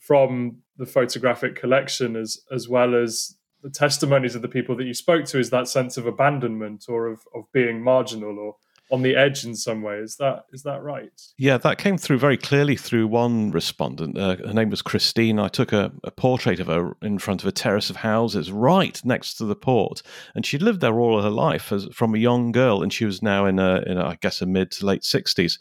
from 0.00 0.58
the 0.76 0.86
photographic 0.86 1.54
collection, 1.54 2.16
as 2.16 2.40
as 2.50 2.68
well 2.68 2.96
as 2.96 3.37
the 3.62 3.70
testimonies 3.70 4.34
of 4.34 4.42
the 4.42 4.48
people 4.48 4.76
that 4.76 4.84
you 4.84 4.94
spoke 4.94 5.24
to 5.26 5.38
is 5.38 5.50
that 5.50 5.68
sense 5.68 5.96
of 5.96 6.06
abandonment 6.06 6.86
or 6.88 7.06
of, 7.06 7.20
of 7.34 7.44
being 7.52 7.82
marginal 7.82 8.38
or 8.38 8.56
on 8.90 9.02
the 9.02 9.16
edge 9.16 9.44
in 9.44 9.54
some 9.54 9.82
way. 9.82 9.96
Is 9.96 10.16
that 10.16 10.46
is 10.52 10.62
that 10.62 10.82
right? 10.82 11.10
Yeah, 11.36 11.58
that 11.58 11.78
came 11.78 11.98
through 11.98 12.18
very 12.18 12.36
clearly 12.36 12.76
through 12.76 13.06
one 13.06 13.50
respondent. 13.50 14.16
Uh, 14.16 14.36
her 14.36 14.54
name 14.54 14.70
was 14.70 14.82
Christine. 14.82 15.38
I 15.38 15.48
took 15.48 15.72
a, 15.72 15.92
a, 16.04 16.10
portrait 16.10 16.60
of 16.60 16.68
her 16.68 16.96
in 17.02 17.18
front 17.18 17.42
of 17.42 17.48
a 17.48 17.52
terrace 17.52 17.90
of 17.90 17.96
houses 17.96 18.50
right 18.50 19.00
next 19.04 19.34
to 19.34 19.44
the 19.44 19.56
port, 19.56 20.02
and 20.34 20.44
she'd 20.46 20.62
lived 20.62 20.80
there 20.80 20.98
all 20.98 21.20
her 21.20 21.30
life 21.30 21.70
as, 21.72 21.86
from 21.92 22.14
a 22.14 22.18
young 22.18 22.52
girl, 22.52 22.82
and 22.82 22.92
she 22.92 23.04
was 23.04 23.22
now 23.22 23.44
in 23.44 23.58
a, 23.58 23.82
in 23.86 23.98
a, 23.98 24.06
I 24.06 24.18
guess 24.20 24.40
a 24.40 24.46
mid 24.46 24.70
to 24.72 24.86
late 24.86 25.04
sixties. 25.04 25.58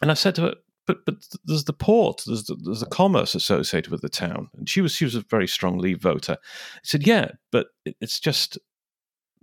And 0.00 0.10
I 0.10 0.14
said 0.14 0.34
to 0.36 0.42
her, 0.42 0.54
but 0.86 1.04
but 1.04 1.16
there's 1.44 1.64
the 1.64 1.72
port, 1.72 2.22
there's 2.26 2.44
the, 2.44 2.56
there's 2.62 2.80
the 2.80 2.86
commerce 2.86 3.34
associated 3.34 3.90
with 3.90 4.02
the 4.02 4.08
town, 4.08 4.48
and 4.56 4.68
she 4.68 4.80
was 4.80 4.92
she 4.92 5.04
was 5.04 5.14
a 5.14 5.20
very 5.22 5.48
strong 5.48 5.78
Leave 5.78 6.00
voter. 6.00 6.36
I 6.40 6.80
said, 6.82 7.06
yeah, 7.06 7.32
but 7.50 7.68
it's 7.84 8.20
just 8.20 8.58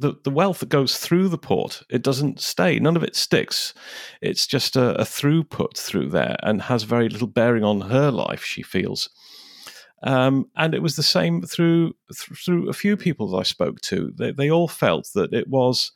the, 0.01 0.15
the 0.23 0.31
wealth 0.31 0.59
that 0.59 0.69
goes 0.69 0.97
through 0.97 1.29
the 1.29 1.37
port, 1.37 1.83
it 1.89 2.01
doesn't 2.01 2.39
stay. 2.39 2.79
None 2.79 2.97
of 2.97 3.03
it 3.03 3.15
sticks. 3.15 3.73
It's 4.21 4.47
just 4.47 4.75
a, 4.75 4.99
a 4.99 5.03
throughput 5.03 5.77
through 5.77 6.09
there 6.09 6.37
and 6.41 6.63
has 6.63 6.83
very 6.83 7.07
little 7.07 7.27
bearing 7.27 7.63
on 7.63 7.81
her 7.81 8.09
life, 8.09 8.43
she 8.43 8.63
feels. 8.63 9.09
Um, 10.03 10.49
and 10.55 10.73
it 10.73 10.81
was 10.81 10.95
the 10.95 11.03
same 11.03 11.43
through 11.43 11.93
through 12.15 12.69
a 12.69 12.73
few 12.73 12.97
people 12.97 13.29
that 13.29 13.37
I 13.37 13.43
spoke 13.43 13.79
to. 13.81 14.11
They, 14.17 14.31
they 14.31 14.49
all 14.49 14.67
felt 14.67 15.09
that 15.13 15.33
it 15.33 15.47
was 15.47 15.91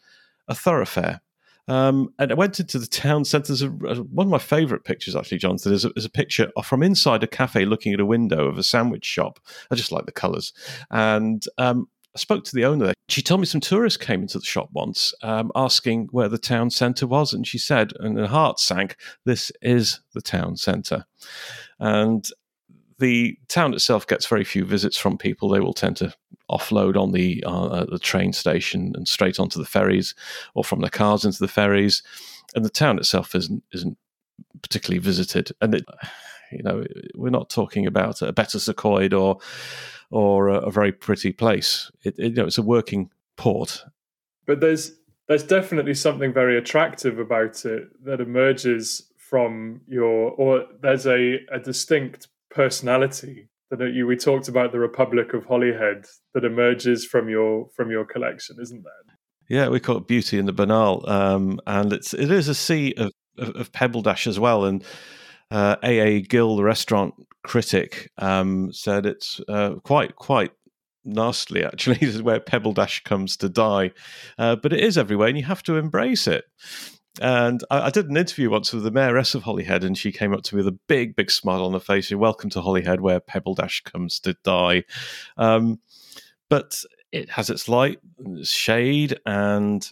a 0.48 0.54
thoroughfare. 0.54 1.22
Um, 1.67 2.13
and 2.19 2.31
I 2.31 2.36
went 2.36 2.60
into 2.60 2.77
the 2.77 2.88
town 2.88 3.25
centre. 3.25 3.48
There's 3.48 3.62
a, 3.63 3.69
one 3.69 4.27
of 4.27 4.31
my 4.31 4.38
favourite 4.38 4.84
pictures, 4.84 5.15
actually, 5.15 5.39
Jonathan, 5.39 5.74
is 5.74 5.86
a, 5.86 5.91
is 5.95 6.05
a, 6.05 6.10
picture 6.10 6.51
from 6.63 6.84
inside 6.84 7.24
a 7.24 7.27
cafe 7.27 7.65
looking 7.65 7.93
at 7.93 8.00
a 8.00 8.05
window 8.05 8.48
of 8.48 8.57
a 8.57 8.63
sandwich 8.63 9.05
shop. 9.05 9.39
I 9.72 9.75
just 9.75 9.91
like 9.91 10.05
the 10.05 10.12
colours. 10.12 10.53
And 10.91 11.43
um, 11.57 11.88
I 12.15 12.19
spoke 12.19 12.43
to 12.45 12.55
the 12.55 12.65
owner. 12.65 12.93
She 13.10 13.22
told 13.22 13.41
me 13.41 13.48
some 13.48 13.62
tourists 13.62 13.98
came 13.98 14.22
into 14.22 14.39
the 14.39 14.45
shop 14.45 14.69
once 14.74 15.13
um, 15.22 15.51
asking 15.55 16.10
where 16.12 16.29
the 16.29 16.38
town 16.38 16.69
centre 16.69 17.07
was. 17.07 17.34
And 17.34 17.48
she 17.48 17.57
said, 17.57 17.91
and 18.00 18.17
her 18.17 18.27
heart 18.27 18.60
sank, 18.60 18.95
this 19.25 19.51
is 19.62 20.01
the 20.13 20.22
town 20.22 20.57
centre. 20.57 21.05
And 21.79 22.27
the 23.00 23.38
town 23.48 23.74
itself 23.74 24.08
gets 24.08 24.25
very 24.25 24.44
few 24.44 24.66
visits 24.66 24.98
from 24.98 25.18
people. 25.18 25.50
They 25.50 25.60
will 25.60 25.74
tend 25.74 25.98
to 25.98 26.14
offload 26.50 26.96
on 26.96 27.12
the 27.12 27.44
uh, 27.46 27.86
the 27.86 28.00
train 28.00 28.34
station 28.34 28.94
and 28.96 29.08
straight 29.08 29.40
onto 29.40 29.60
the 29.60 29.66
ferries, 29.66 30.16
or 30.54 30.64
from 30.64 30.82
their 30.82 30.90
cars 30.90 31.25
into 31.25 31.40
the 31.40 31.48
ferries. 31.48 32.04
And 32.56 32.64
the 32.64 32.70
town 32.70 32.98
itself 32.98 33.36
isn't 33.36 33.64
isn't 33.74 33.98
particularly 34.62 35.00
visited. 35.00 35.52
And 35.62 35.75
it, 35.75 35.86
you 36.52 36.64
know, 36.64 36.86
we're 37.16 37.30
not 37.30 37.50
talking 37.50 37.86
about 37.86 38.22
a 38.22 38.32
Betws-y-Coed 38.32 39.14
or 39.14 39.40
or 40.10 40.50
a, 40.50 40.60
a 40.60 40.72
very 40.72 40.92
pretty 40.92 41.32
place. 41.32 41.92
It, 42.04 42.18
it, 42.18 42.30
you 42.30 42.36
know, 42.36 42.46
it's 42.46 42.58
a 42.58 42.64
working 42.64 43.10
port. 43.36 43.84
But 44.46 44.62
there's 44.62 44.94
there's 45.28 45.44
definitely 45.44 45.96
something 45.96 46.32
very 46.32 46.58
attractive 46.58 47.20
about 47.20 47.66
it 47.66 48.06
that 48.06 48.22
emerges 48.22 49.12
from 49.18 49.82
your, 49.88 50.32
or 50.32 50.66
there's 50.82 51.08
a, 51.08 51.40
a 51.52 51.60
distinct 51.60 52.28
personality 52.56 53.50
that 53.70 53.94
you. 53.94 54.08
We 54.08 54.16
talked 54.16 54.48
about 54.48 54.72
the 54.72 54.80
Republic 54.80 55.34
of 55.34 55.46
Holyhead 55.46 56.06
that 56.34 56.46
emerges 56.46 57.06
from 57.06 57.30
your 57.30 57.68
from 57.76 57.92
your 57.92 58.06
collection, 58.06 58.58
isn't 58.62 58.84
there? 58.84 59.16
Yeah, 59.48 59.70
we 59.70 59.80
call 59.80 59.98
it 59.98 60.08
beauty 60.08 60.40
in 60.40 60.46
the 60.46 60.54
banal, 60.54 61.08
um, 61.08 61.60
and 61.68 61.94
it's 61.94 62.14
it 62.14 62.32
is 62.32 62.48
a 62.48 62.56
sea 62.56 62.94
of, 62.98 63.12
of, 63.38 63.56
of 63.56 63.72
pebble 63.72 64.02
dash 64.02 64.26
as 64.26 64.40
well, 64.40 64.66
and 64.66 64.84
uh, 65.52 65.76
A.A. 65.84 66.22
Gill, 66.22 66.56
the 66.56 66.64
restaurant 66.64 67.14
critic, 67.44 68.10
um, 68.18 68.72
said 68.74 69.06
it's 69.06 69.40
uh, 69.48 69.76
quite 69.84 70.16
quite 70.16 70.52
nastily 71.08 71.64
actually 71.64 71.98
this 71.98 72.16
is 72.16 72.24
where 72.24 72.40
pebble 72.40 72.74
dash 72.74 73.04
comes 73.04 73.38
to 73.38 73.48
die 73.48 73.92
uh, 74.40 74.56
but 74.56 74.74
it 74.74 74.80
is 74.80 74.98
everywhere 74.98 75.28
and 75.28 75.38
you 75.38 75.44
have 75.44 75.62
to 75.62 75.78
embrace 75.78 76.26
it 76.26 76.46
and 77.22 77.63
I, 77.69 77.88
I, 77.88 77.89
did 77.89 78.10
an 78.10 78.17
interview 78.17 78.50
once 78.50 78.74
with 78.74 78.84
the 78.84 78.91
mayoress 78.91 79.36
of 79.36 79.43
Holyhead, 79.43 79.84
and 79.84 79.98
she 79.98 80.12
came 80.12 80.34
up 80.34 80.43
to 80.43 80.55
me 80.55 80.60
with 80.60 80.74
a 80.74 80.79
big, 80.88 81.15
big 81.15 81.31
smile 81.31 81.65
on 81.65 81.74
her 81.74 81.79
face. 81.79 82.12
Welcome 82.12 82.50
to 82.51 82.62
Holyhead, 82.62 83.01
where 83.01 83.19
Pebble 83.19 83.55
Dash 83.55 83.81
comes 83.81 84.19
to 84.22 84.36
die. 84.43 84.84
Um, 85.38 85.79
but 86.50 86.84
it 87.12 87.29
has 87.29 87.50
its 87.50 87.69
light, 87.69 88.00
its 88.19 88.50
shade, 88.50 89.19
and 89.25 89.89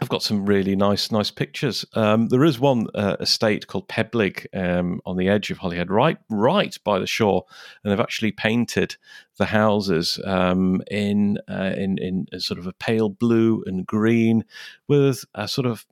I've 0.00 0.08
got 0.08 0.22
some 0.22 0.46
really 0.46 0.76
nice, 0.76 1.10
nice 1.10 1.32
pictures. 1.32 1.84
Um, 1.94 2.28
there 2.28 2.44
is 2.44 2.60
one 2.60 2.86
uh, 2.94 3.16
estate 3.18 3.66
called 3.66 3.88
Peblig 3.88 4.46
um, 4.54 5.00
on 5.04 5.16
the 5.16 5.28
edge 5.28 5.50
of 5.50 5.58
Holyhead, 5.58 5.90
right, 5.90 6.18
right 6.30 6.78
by 6.84 7.00
the 7.00 7.06
shore, 7.06 7.44
and 7.82 7.90
they've 7.90 7.98
actually 7.98 8.30
painted 8.30 8.96
the 9.38 9.46
houses 9.46 10.20
um, 10.24 10.82
in, 10.88 11.38
uh, 11.50 11.72
in 11.76 11.98
in 11.98 12.26
sort 12.40 12.60
of 12.60 12.68
a 12.68 12.72
pale 12.74 13.08
blue 13.08 13.64
and 13.66 13.84
green 13.86 14.44
with 14.86 15.24
a 15.34 15.48
sort 15.48 15.66
of 15.66 15.84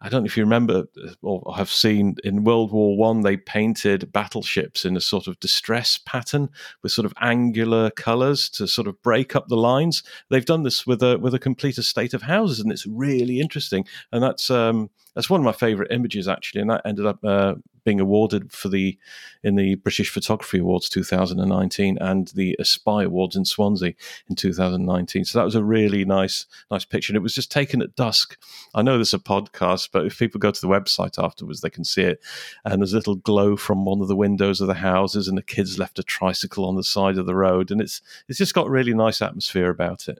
I 0.00 0.08
don't 0.08 0.22
know 0.22 0.26
if 0.26 0.36
you 0.36 0.44
remember 0.44 0.84
or 1.22 1.54
have 1.56 1.70
seen 1.70 2.16
in 2.24 2.44
World 2.44 2.72
War 2.72 2.96
One, 2.96 3.22
they 3.22 3.36
painted 3.36 4.12
battleships 4.12 4.84
in 4.84 4.96
a 4.96 5.00
sort 5.00 5.26
of 5.26 5.38
distress 5.40 5.98
pattern 6.04 6.48
with 6.82 6.92
sort 6.92 7.06
of 7.06 7.14
angular 7.20 7.90
colours 7.90 8.48
to 8.50 8.66
sort 8.66 8.88
of 8.88 9.00
break 9.02 9.34
up 9.34 9.48
the 9.48 9.56
lines. 9.56 10.02
They've 10.30 10.44
done 10.44 10.62
this 10.62 10.86
with 10.86 11.02
a 11.02 11.18
with 11.18 11.34
a 11.34 11.38
complete 11.38 11.78
estate 11.78 12.14
of 12.14 12.22
houses, 12.22 12.60
and 12.60 12.72
it's 12.72 12.86
really 12.86 13.40
interesting. 13.40 13.86
And 14.12 14.22
that's 14.22 14.50
um, 14.50 14.90
that's 15.16 15.30
one 15.30 15.40
of 15.40 15.44
my 15.44 15.52
favourite 15.52 15.90
images 15.90 16.28
actually, 16.28 16.60
and 16.60 16.68
that 16.68 16.82
ended 16.84 17.06
up 17.06 17.24
uh, 17.24 17.54
being 17.86 18.00
awarded 18.00 18.52
for 18.52 18.68
the 18.68 18.98
in 19.42 19.56
the 19.56 19.76
British 19.76 20.10
Photography 20.10 20.58
Awards 20.58 20.90
2019 20.90 21.96
and 22.02 22.28
the 22.28 22.54
Aspire 22.58 23.06
Awards 23.06 23.34
in 23.34 23.46
Swansea 23.46 23.94
in 24.28 24.36
2019. 24.36 25.24
So 25.24 25.38
that 25.38 25.44
was 25.44 25.54
a 25.54 25.64
really 25.64 26.04
nice 26.04 26.44
nice 26.70 26.84
picture. 26.84 27.12
And 27.12 27.16
it 27.16 27.22
was 27.22 27.34
just 27.34 27.50
taken 27.50 27.80
at 27.80 27.96
dusk. 27.96 28.38
I 28.74 28.82
know 28.82 28.96
there's 28.96 29.14
a 29.14 29.18
podcast, 29.18 29.88
but 29.90 30.04
if 30.04 30.18
people 30.18 30.38
go 30.38 30.50
to 30.50 30.60
the 30.60 30.68
website 30.68 31.22
afterwards, 31.22 31.62
they 31.62 31.70
can 31.70 31.84
see 31.84 32.02
it. 32.02 32.20
And 32.66 32.82
there's 32.82 32.92
a 32.92 32.96
little 32.96 33.16
glow 33.16 33.56
from 33.56 33.86
one 33.86 34.02
of 34.02 34.08
the 34.08 34.16
windows 34.16 34.60
of 34.60 34.66
the 34.66 34.74
houses, 34.74 35.28
and 35.28 35.38
the 35.38 35.42
kids 35.42 35.78
left 35.78 35.98
a 35.98 36.02
tricycle 36.02 36.66
on 36.66 36.76
the 36.76 36.84
side 36.84 37.16
of 37.16 37.24
the 37.24 37.34
road, 37.34 37.70
and 37.70 37.80
it's 37.80 38.02
it's 38.28 38.38
just 38.38 38.54
got 38.54 38.68
really 38.68 38.92
nice 38.92 39.22
atmosphere 39.22 39.70
about 39.70 40.08
it. 40.08 40.18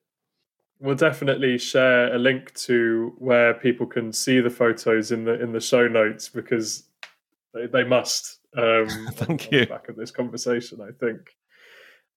We'll 0.78 0.94
definitely 0.94 1.56
share 1.58 2.14
a 2.14 2.18
link 2.18 2.52
to 2.54 3.14
where 3.18 3.54
people 3.54 3.86
can 3.86 4.12
see 4.12 4.40
the 4.40 4.50
photos 4.50 5.10
in 5.10 5.24
the 5.24 5.40
in 5.42 5.52
the 5.52 5.60
show 5.60 5.88
notes 5.88 6.28
because 6.28 6.84
they, 7.54 7.66
they 7.66 7.84
must. 7.84 8.40
Um, 8.56 8.88
Thank 9.12 9.50
you. 9.50 9.66
back 9.66 9.88
of 9.88 9.96
this 9.96 10.10
conversation, 10.10 10.80
I 10.80 10.92
think. 10.98 11.20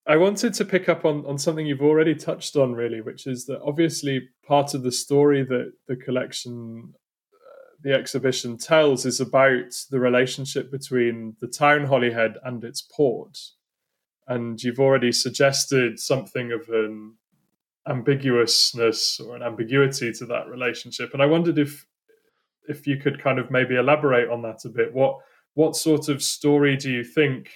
I 0.07 0.17
wanted 0.17 0.55
to 0.55 0.65
pick 0.65 0.89
up 0.89 1.05
on, 1.05 1.23
on 1.27 1.37
something 1.37 1.67
you've 1.67 1.81
already 1.81 2.15
touched 2.15 2.55
on, 2.55 2.73
really, 2.73 2.99
which 2.99 3.27
is 3.27 3.45
that 3.45 3.61
obviously 3.61 4.29
part 4.43 4.73
of 4.73 4.81
the 4.81 4.91
story 4.91 5.43
that 5.43 5.73
the 5.87 5.95
collection, 5.95 6.93
uh, 7.31 7.75
the 7.83 7.93
exhibition 7.93 8.57
tells, 8.57 9.05
is 9.05 9.19
about 9.19 9.71
the 9.91 9.99
relationship 9.99 10.71
between 10.71 11.35
the 11.41 11.47
town 11.47 11.85
Holyhead 11.85 12.37
and 12.43 12.63
its 12.63 12.81
port. 12.81 13.37
And 14.27 14.61
you've 14.63 14.79
already 14.79 15.11
suggested 15.11 15.99
something 15.99 16.51
of 16.51 16.69
an 16.69 17.15
ambiguousness 17.89 19.19
or 19.19 19.35
an 19.35 19.43
ambiguity 19.43 20.13
to 20.13 20.25
that 20.27 20.47
relationship. 20.47 21.13
And 21.13 21.21
I 21.21 21.25
wondered 21.25 21.57
if 21.57 21.85
if 22.67 22.85
you 22.85 22.97
could 22.97 23.21
kind 23.21 23.39
of 23.39 23.49
maybe 23.49 23.75
elaborate 23.75 24.29
on 24.29 24.43
that 24.43 24.63
a 24.65 24.69
bit. 24.69 24.93
What 24.93 25.17
what 25.55 25.75
sort 25.75 26.07
of 26.07 26.21
story 26.21 26.77
do 26.77 26.91
you 26.91 27.03
think 27.03 27.49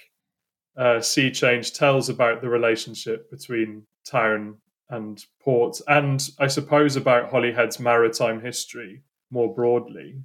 uh, 0.76 1.00
Sea 1.00 1.30
Change 1.30 1.72
tells 1.72 2.08
about 2.08 2.42
the 2.42 2.48
relationship 2.48 3.30
between 3.30 3.86
town 4.04 4.56
and 4.90 5.24
port, 5.40 5.80
and 5.86 6.28
I 6.38 6.48
suppose 6.48 6.96
about 6.96 7.30
Holyhead's 7.30 7.80
maritime 7.80 8.40
history 8.40 9.02
more 9.30 9.54
broadly? 9.54 10.16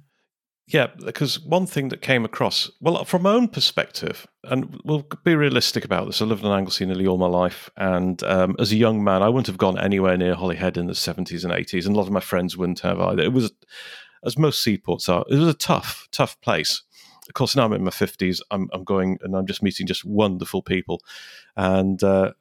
Yeah, 0.72 0.86
because 1.04 1.40
one 1.40 1.66
thing 1.66 1.88
that 1.88 2.00
came 2.00 2.24
across, 2.24 2.70
well, 2.80 3.04
from 3.04 3.22
my 3.22 3.32
own 3.32 3.48
perspective, 3.48 4.24
and 4.44 4.80
we'll 4.84 5.04
be 5.24 5.34
realistic 5.34 5.84
about 5.84 6.06
this. 6.06 6.22
I 6.22 6.26
lived 6.26 6.44
in 6.44 6.52
Anglesey 6.52 6.86
nearly 6.86 7.08
all 7.08 7.18
my 7.18 7.26
life, 7.26 7.68
and 7.76 8.22
um, 8.22 8.54
as 8.60 8.70
a 8.70 8.76
young 8.76 9.02
man, 9.02 9.20
I 9.20 9.28
wouldn't 9.28 9.48
have 9.48 9.58
gone 9.58 9.78
anywhere 9.78 10.16
near 10.16 10.34
Holyhead 10.34 10.76
in 10.76 10.86
the 10.86 10.94
seventies 10.94 11.42
and 11.42 11.52
eighties, 11.52 11.86
and 11.86 11.96
a 11.96 11.98
lot 11.98 12.06
of 12.06 12.12
my 12.12 12.20
friends 12.20 12.56
wouldn't 12.56 12.80
have 12.80 13.00
either. 13.00 13.22
It 13.22 13.32
was, 13.32 13.52
as 14.24 14.38
most 14.38 14.62
seaports 14.62 15.08
are, 15.08 15.24
it 15.28 15.36
was 15.36 15.48
a 15.48 15.54
tough, 15.54 16.06
tough 16.12 16.40
place 16.40 16.84
of 17.30 17.34
course, 17.34 17.54
now 17.54 17.64
I'm 17.64 17.72
in 17.72 17.84
my 17.84 17.90
50s, 17.90 18.40
I'm, 18.50 18.68
I'm 18.72 18.82
going 18.82 19.16
and 19.22 19.36
I'm 19.36 19.46
just 19.46 19.62
meeting 19.62 19.86
just 19.86 20.04
wonderful 20.04 20.62
people. 20.62 21.00
And 21.56 22.02
uh, 22.02 22.32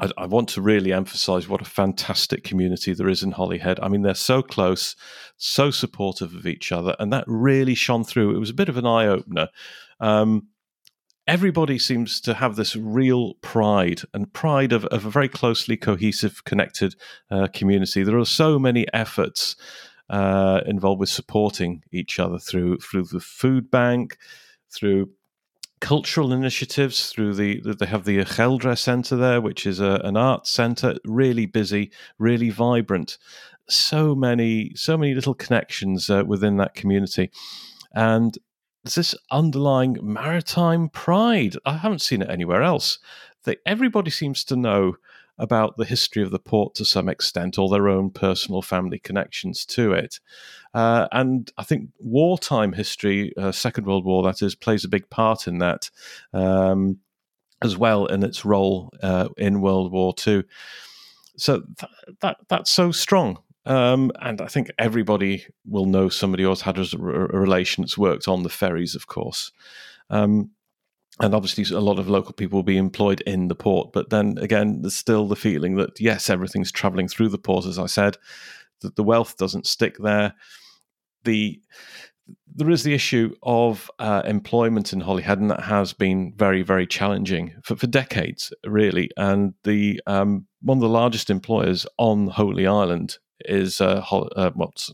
I, 0.00 0.10
I, 0.16 0.26
want 0.26 0.48
to 0.50 0.62
really 0.62 0.92
emphasize 0.92 1.48
what 1.48 1.60
a 1.60 1.66
fantastic 1.66 2.44
community 2.44 2.92
there 2.92 3.08
is 3.08 3.22
in 3.22 3.32
Holyhead. 3.32 3.78
I 3.80 3.88
mean, 3.88 4.02
they're 4.02 4.14
so 4.14 4.42
close, 4.42 4.96
so 5.36 5.70
supportive 5.70 6.34
of 6.34 6.46
each 6.46 6.72
other, 6.72 6.96
and 6.98 7.12
that 7.12 7.24
really 7.26 7.74
shone 7.74 8.04
through. 8.04 8.34
It 8.34 8.38
was 8.38 8.50
a 8.50 8.54
bit 8.54 8.68
of 8.68 8.76
an 8.76 8.86
eye 8.86 9.06
opener. 9.06 9.48
Um, 10.00 10.48
everybody 11.26 11.78
seems 11.78 12.20
to 12.22 12.34
have 12.34 12.56
this 12.56 12.74
real 12.74 13.34
pride 13.34 14.02
and 14.12 14.32
pride 14.32 14.72
of, 14.72 14.84
of 14.86 15.06
a 15.06 15.10
very 15.10 15.28
closely 15.28 15.76
cohesive, 15.76 16.44
connected 16.44 16.94
uh, 17.30 17.48
community. 17.52 18.02
There 18.02 18.18
are 18.18 18.24
so 18.24 18.58
many 18.58 18.86
efforts 18.92 19.56
uh, 20.08 20.60
involved 20.66 21.00
with 21.00 21.08
supporting 21.08 21.84
each 21.92 22.18
other 22.18 22.38
through 22.38 22.78
through 22.78 23.04
the 23.04 23.20
food 23.20 23.70
bank, 23.70 24.18
through 24.74 25.10
cultural 25.80 26.32
initiatives 26.32 27.10
through 27.10 27.34
the 27.34 27.60
they 27.60 27.86
have 27.86 28.04
the 28.04 28.18
Ucheldre 28.18 28.78
Centre 28.78 29.16
there, 29.16 29.40
which 29.40 29.66
is 29.66 29.80
a, 29.80 30.00
an 30.04 30.16
art 30.16 30.46
centre, 30.46 30.96
really 31.04 31.46
busy, 31.46 31.90
really 32.18 32.50
vibrant. 32.50 33.18
So 33.68 34.14
many, 34.14 34.72
so 34.74 34.96
many 34.96 35.14
little 35.14 35.34
connections 35.34 36.10
uh, 36.10 36.24
within 36.26 36.56
that 36.56 36.74
community, 36.74 37.30
and 37.94 38.36
there's 38.84 38.94
this 38.94 39.14
underlying 39.30 39.98
maritime 40.02 40.88
pride. 40.88 41.56
I 41.64 41.76
haven't 41.76 42.02
seen 42.02 42.22
it 42.22 42.30
anywhere 42.30 42.62
else. 42.62 42.98
That 43.44 43.58
everybody 43.64 44.10
seems 44.10 44.44
to 44.44 44.56
know 44.56 44.96
about 45.40 45.76
the 45.76 45.84
history 45.84 46.22
of 46.22 46.30
the 46.30 46.38
port 46.38 46.74
to 46.76 46.84
some 46.84 47.08
extent, 47.08 47.58
or 47.58 47.68
their 47.68 47.88
own 47.88 48.10
personal 48.10 48.62
family 48.62 48.98
connections 48.98 49.66
to 49.66 49.92
it. 49.92 50.20
Uh, 50.74 51.08
and 51.10 51.50
I 51.58 51.64
think 51.64 51.88
wartime 51.98 52.72
history, 52.72 53.32
uh, 53.36 53.50
Second 53.50 53.86
World 53.86 54.04
War, 54.04 54.22
that 54.22 54.42
is, 54.42 54.54
plays 54.54 54.84
a 54.84 54.88
big 54.88 55.08
part 55.10 55.48
in 55.48 55.58
that 55.58 55.90
um, 56.32 56.98
as 57.62 57.76
well 57.76 58.06
in 58.06 58.22
its 58.22 58.44
role 58.44 58.92
uh, 59.02 59.28
in 59.36 59.60
World 59.60 59.90
War 59.90 60.14
II. 60.26 60.44
So 61.36 61.62
th- 61.78 61.92
that 62.20 62.36
that's 62.48 62.70
so 62.70 62.92
strong. 62.92 63.38
Um, 63.66 64.10
and 64.20 64.40
I 64.40 64.46
think 64.46 64.70
everybody 64.78 65.44
will 65.66 65.86
know 65.86 66.08
somebody 66.08 66.44
who's 66.44 66.62
had 66.62 66.78
a, 66.78 66.96
relation 66.98 67.82
that's 67.82 67.98
worked 67.98 68.26
on 68.26 68.42
the 68.42 68.48
ferries, 68.48 68.94
of 68.94 69.06
course. 69.06 69.52
Um, 70.08 70.50
and 71.20 71.34
obviously 71.34 71.76
a 71.76 71.80
lot 71.80 71.98
of 71.98 72.08
local 72.08 72.32
people 72.32 72.58
will 72.58 72.64
be 72.64 72.76
employed 72.76 73.20
in 73.22 73.48
the 73.48 73.54
port. 73.54 73.92
But 73.92 74.10
then 74.10 74.38
again 74.38 74.82
there's 74.82 74.96
still 74.96 75.28
the 75.28 75.36
feeling 75.36 75.76
that 75.76 76.00
yes 76.00 76.30
everything's 76.30 76.72
traveling 76.72 77.08
through 77.08 77.28
the 77.28 77.38
port 77.38 77.66
as 77.66 77.78
i 77.78 77.86
said 77.86 78.16
that 78.80 78.96
the 78.96 79.02
wealth 79.02 79.36
doesn't 79.36 79.66
stick 79.66 79.96
there. 79.98 80.34
The 81.24 81.60
there 82.54 82.70
is 82.70 82.84
the 82.84 82.94
issue 82.94 83.34
of 83.42 83.90
uh, 83.98 84.22
employment 84.24 84.92
in 84.92 85.00
Holyhead, 85.00 85.40
and 85.40 85.50
that 85.50 85.62
has 85.62 85.92
been 85.92 86.32
very, 86.36 86.62
very 86.62 86.86
challenging 86.86 87.54
for, 87.64 87.74
for 87.76 87.86
decades, 87.88 88.52
really. 88.64 89.10
And 89.16 89.54
the 89.64 90.00
um, 90.06 90.46
one 90.62 90.78
of 90.78 90.82
the 90.82 90.88
largest 90.88 91.30
employers 91.30 91.86
on 91.98 92.28
Holy 92.28 92.66
Island 92.66 93.18
is 93.40 93.80
uh, 93.80 94.04
uh, 94.10 94.50
what's 94.54 94.92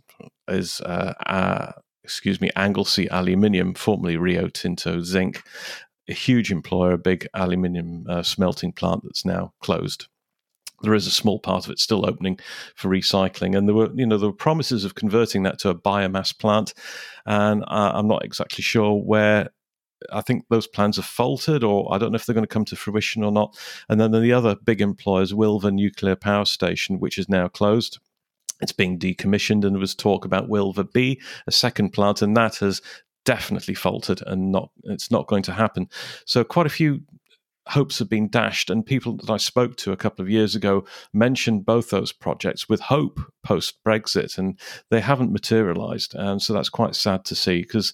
is 0.48 0.80
uh, 0.80 1.12
uh, 1.26 1.72
excuse 2.06 2.40
me, 2.40 2.50
Anglesey 2.56 3.08
Aluminium, 3.10 3.74
formerly 3.74 4.16
Rio 4.16 4.48
Tinto 4.48 5.02
Zinc, 5.02 5.42
a 6.08 6.12
huge 6.12 6.52
employer, 6.52 6.92
a 6.92 6.98
big 6.98 7.26
aluminium 7.34 8.06
uh, 8.08 8.22
smelting 8.22 8.72
plant 8.72 9.02
that's 9.04 9.24
now 9.24 9.52
closed. 9.60 10.06
There 10.82 10.94
is 10.94 11.06
a 11.06 11.10
small 11.10 11.38
part 11.38 11.64
of 11.64 11.70
it 11.70 11.78
still 11.78 12.06
opening 12.06 12.38
for 12.74 12.88
recycling, 12.88 13.56
and 13.56 13.66
there 13.66 13.74
were, 13.74 13.90
you 13.94 14.06
know, 14.06 14.18
there 14.18 14.28
were 14.28 14.34
promises 14.34 14.84
of 14.84 14.94
converting 14.94 15.42
that 15.44 15.58
to 15.60 15.70
a 15.70 15.74
biomass 15.74 16.38
plant, 16.38 16.74
and 17.24 17.62
uh, 17.64 17.92
I'm 17.94 18.08
not 18.08 18.24
exactly 18.24 18.62
sure 18.62 18.92
where 18.92 19.48
I 20.12 20.20
think 20.20 20.44
those 20.50 20.66
plans 20.66 20.96
have 20.96 21.06
faltered, 21.06 21.64
or 21.64 21.92
I 21.92 21.98
don't 21.98 22.12
know 22.12 22.16
if 22.16 22.26
they're 22.26 22.34
going 22.34 22.44
to 22.44 22.48
come 22.48 22.66
to 22.66 22.76
fruition 22.76 23.24
or 23.24 23.32
not. 23.32 23.58
And 23.88 24.00
then 24.00 24.12
the 24.12 24.32
other 24.32 24.54
big 24.54 24.80
employer 24.80 25.22
is 25.22 25.32
Wylfa 25.32 25.72
Nuclear 25.72 26.16
Power 26.16 26.44
Station, 26.44 27.00
which 27.00 27.18
is 27.18 27.28
now 27.28 27.48
closed. 27.48 27.98
It's 28.60 28.72
being 28.72 28.98
decommissioned, 28.98 29.64
and 29.64 29.74
there 29.74 29.80
was 29.80 29.94
talk 29.94 30.24
about 30.24 30.48
Wylfa 30.48 30.90
B, 30.92 31.20
a 31.46 31.52
second 31.52 31.90
plant, 31.90 32.22
and 32.22 32.36
that 32.36 32.56
has 32.56 32.80
definitely 33.26 33.74
faltered 33.74 34.22
and 34.26 34.50
not 34.50 34.70
it's 34.84 35.10
not 35.10 35.26
going 35.26 35.42
to 35.42 35.52
happen. 35.52 35.88
So 36.24 36.42
quite 36.42 36.64
a 36.64 36.70
few 36.70 37.02
hopes 37.66 37.98
have 37.98 38.08
been 38.08 38.28
dashed 38.28 38.70
and 38.70 38.86
people 38.86 39.16
that 39.16 39.28
I 39.28 39.36
spoke 39.36 39.76
to 39.78 39.92
a 39.92 39.96
couple 39.96 40.22
of 40.22 40.30
years 40.30 40.54
ago 40.54 40.86
mentioned 41.12 41.66
both 41.66 41.90
those 41.90 42.12
projects 42.12 42.68
with 42.68 42.80
hope 42.80 43.20
post 43.42 43.78
Brexit 43.84 44.38
and 44.38 44.58
they 44.90 45.00
haven't 45.00 45.32
materialized 45.32 46.14
and 46.14 46.40
so 46.40 46.52
that's 46.52 46.68
quite 46.68 46.94
sad 46.94 47.24
to 47.24 47.34
see 47.34 47.62
because 47.62 47.92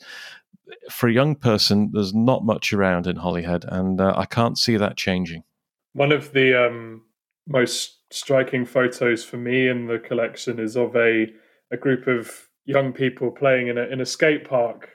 for 0.91 1.09
a 1.09 1.13
young 1.13 1.35
person 1.35 1.91
there's 1.93 2.15
not 2.15 2.45
much 2.45 2.75
around 2.75 3.07
in 3.07 3.17
Holyhead 3.17 3.65
and 3.67 4.01
uh, 4.01 4.13
I 4.15 4.27
can't 4.27 4.59
see 4.59 4.77
that 4.77 4.99
changing. 4.99 5.43
One 5.95 6.13
of 6.13 6.33
the 6.33 6.67
um, 6.67 7.03
most 7.49 7.99
striking 8.13 8.67
photos 8.67 9.25
for 9.25 9.39
me 9.39 9.69
in 9.69 9.87
the 9.87 9.99
collection 9.99 10.61
is 10.61 10.77
of 10.77 10.95
a 10.95 11.27
a 11.71 11.79
group 11.79 12.07
of 12.07 12.49
young 12.67 12.93
people 12.93 13.31
playing 13.31 13.69
in 13.69 13.79
a 13.79 13.85
in 13.85 14.03
a 14.03 14.07
skate 14.07 14.47
park 14.47 14.91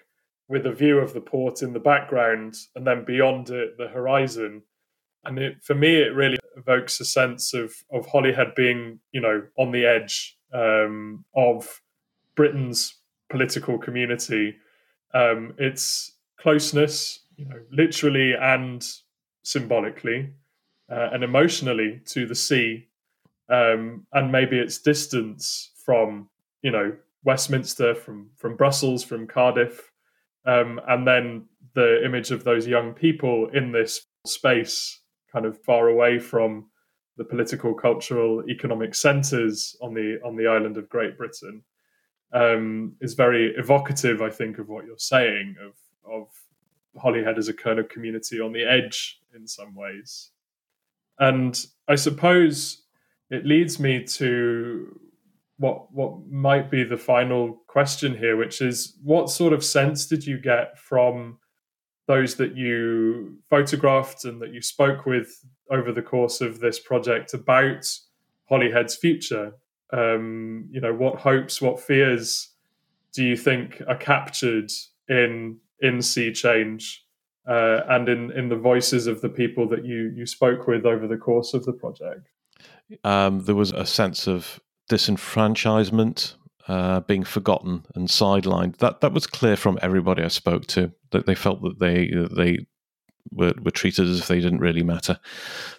with 0.50 0.66
a 0.66 0.72
view 0.72 0.98
of 1.00 1.14
the 1.14 1.22
port 1.22 1.62
in 1.62 1.74
the 1.74 1.80
background 1.80 2.56
and 2.76 2.88
then 2.88 3.04
beyond 3.04 3.50
it 3.50 3.78
the 3.78 3.88
horizon. 3.88 4.64
And 5.26 5.38
it, 5.40 5.64
for 5.64 5.76
me 5.76 5.98
it 5.98 6.14
really 6.14 6.38
evokes 6.56 7.00
a 7.00 7.06
sense 7.06 7.54
of 7.54 7.74
of 7.92 8.06
Holyhead 8.06 8.56
being 8.56 9.00
you 9.12 9.22
know 9.22 9.44
on 9.58 9.72
the 9.72 9.86
edge 9.86 10.38
um, 10.54 11.26
of 11.36 11.82
Britain's 12.36 12.96
political 13.30 13.78
community. 13.78 14.56
Um, 15.14 15.54
its 15.58 16.14
closeness 16.40 17.22
you 17.36 17.46
know 17.46 17.60
literally 17.72 18.34
and 18.34 18.86
symbolically 19.44 20.30
uh, 20.92 21.10
and 21.14 21.24
emotionally 21.24 22.02
to 22.06 22.26
the 22.26 22.36
sea 22.36 22.88
um, 23.50 24.06
and 24.14 24.32
maybe 24.32 24.60
its 24.60 24.78
distance 24.80 25.72
from 25.86 26.30
you 26.62 26.72
know 26.72 26.94
Westminster 27.24 27.96
from 27.96 28.30
from 28.36 28.56
Brussels 28.56 29.04
from 29.04 29.28
Cardiff 29.28 29.92
um, 30.48 30.80
and 30.88 31.06
then 31.06 31.46
the 31.76 32.04
image 32.04 32.32
of 32.32 32.44
those 32.44 32.66
young 32.66 32.94
people 32.94 33.50
in 33.54 33.72
this 33.72 34.08
space, 34.26 35.02
kind 35.32 35.46
of 35.46 35.62
far 35.64 35.90
away 35.90 36.18
from 36.18 36.70
the 37.18 37.24
political, 37.24 37.74
cultural, 37.74 38.44
economic 38.50 38.96
centres 38.96 39.76
on 39.82 39.94
the 39.94 40.20
on 40.24 40.36
the 40.36 40.48
island 40.48 40.78
of 40.78 40.90
Great 40.90 41.18
Britain, 41.18 41.62
um, 42.34 42.96
is 43.02 43.14
very 43.14 43.54
evocative. 43.58 44.22
I 44.22 44.30
think 44.30 44.58
of 44.58 44.70
what 44.70 44.86
you're 44.86 44.98
saying 44.98 45.56
of 45.64 45.74
of 46.12 46.28
Holyhead 46.96 47.38
as 47.38 47.50
a 47.50 47.54
kind 47.54 47.78
of 47.78 47.90
community 47.90 48.40
on 48.40 48.54
the 48.54 48.64
edge 48.64 49.20
in 49.36 49.48
some 49.48 49.76
ways, 49.76 50.32
and 51.20 51.64
I 51.88 51.96
suppose 51.96 52.84
it 53.30 53.46
leads 53.46 53.80
me 53.80 54.04
to 54.04 55.00
what 55.58 55.92
what 55.92 56.28
might 56.30 56.70
be 56.70 56.84
the 56.84 56.98
final 56.98 57.62
question 57.68 58.16
here, 58.16 58.38
which 58.38 58.62
is 58.62 58.98
what 59.04 59.30
sort 59.30 59.54
of 59.54 59.64
sense 59.64 60.06
did 60.06 60.26
you 60.26 60.40
get 60.40 60.78
from 60.78 61.40
those 62.08 62.36
that 62.36 62.56
you 62.56 63.38
photographed 63.50 64.24
and 64.24 64.42
that 64.42 64.54
you 64.54 64.62
spoke 64.62 65.06
with 65.06 65.46
over 65.70 65.92
the 65.92 66.02
course 66.02 66.42
of 66.42 66.60
this 66.60 66.80
project 66.80 67.34
about 67.34 67.86
Holyhead's 68.50 68.96
future? 68.96 69.54
Um, 69.92 70.68
you 70.72 70.80
know, 70.80 70.94
what 70.94 71.20
hopes, 71.20 71.62
what 71.62 71.80
fears 71.80 72.50
do 73.14 73.24
you 73.24 73.36
think 73.36 73.82
are 73.88 73.98
captured 73.98 74.72
in 75.10 75.58
in 75.82 76.02
sea 76.02 76.32
change 76.32 77.04
uh, 77.48 77.82
and 77.90 78.10
in 78.10 78.32
in 78.32 78.50
the 78.50 78.56
voices 78.56 79.08
of 79.08 79.22
the 79.22 79.30
people 79.30 79.68
that 79.70 79.86
you 79.86 80.14
you 80.16 80.26
spoke 80.26 80.68
with 80.68 80.86
over 80.86 81.08
the 81.08 81.18
course 81.18 81.54
of 81.54 81.66
the 81.66 81.74
project? 81.74 82.30
Um, 83.04 83.44
there 83.44 83.56
was 83.56 83.72
a 83.72 83.86
sense 83.86 84.28
of 84.28 84.60
disenfranchisement, 84.90 86.36
uh, 86.68 87.02
being 87.02 87.24
forgotten 87.24 87.86
and 87.96 88.08
sidelined. 88.08 88.78
That 88.78 89.02
that 89.02 89.14
was 89.14 89.28
clear 89.28 89.56
from 89.56 89.80
everybody 89.82 90.24
I 90.24 90.28
spoke 90.30 90.68
to 90.68 90.92
that 91.12 91.26
they 91.26 91.36
felt 91.36 91.62
that 91.62 91.80
they 91.80 92.12
they 92.32 92.66
were, 93.32 93.54
were 93.62 93.72
treated 93.72 94.08
as 94.08 94.20
if 94.20 94.28
they 94.28 94.40
didn't 94.40 94.60
really 94.60 94.84
matter. 94.84 95.20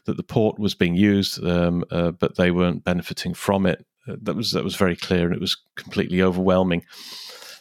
That 0.05 0.16
the 0.16 0.23
port 0.23 0.59
was 0.59 0.75
being 0.75 0.94
used, 0.94 1.44
um, 1.44 1.85
uh, 1.90 2.12
but 2.12 2.37
they 2.37 2.51
weren't 2.51 2.85
benefiting 2.85 3.35
from 3.35 3.66
it. 3.66 3.85
Uh, 4.07 4.16
that 4.23 4.37
was 4.37 4.53
that 4.53 4.64
was 4.64 4.77
very 4.77 4.97
clear, 4.97 5.27
and 5.27 5.35
it 5.35 5.40
was 5.40 5.57
completely 5.77 6.23
overwhelming. 6.23 6.85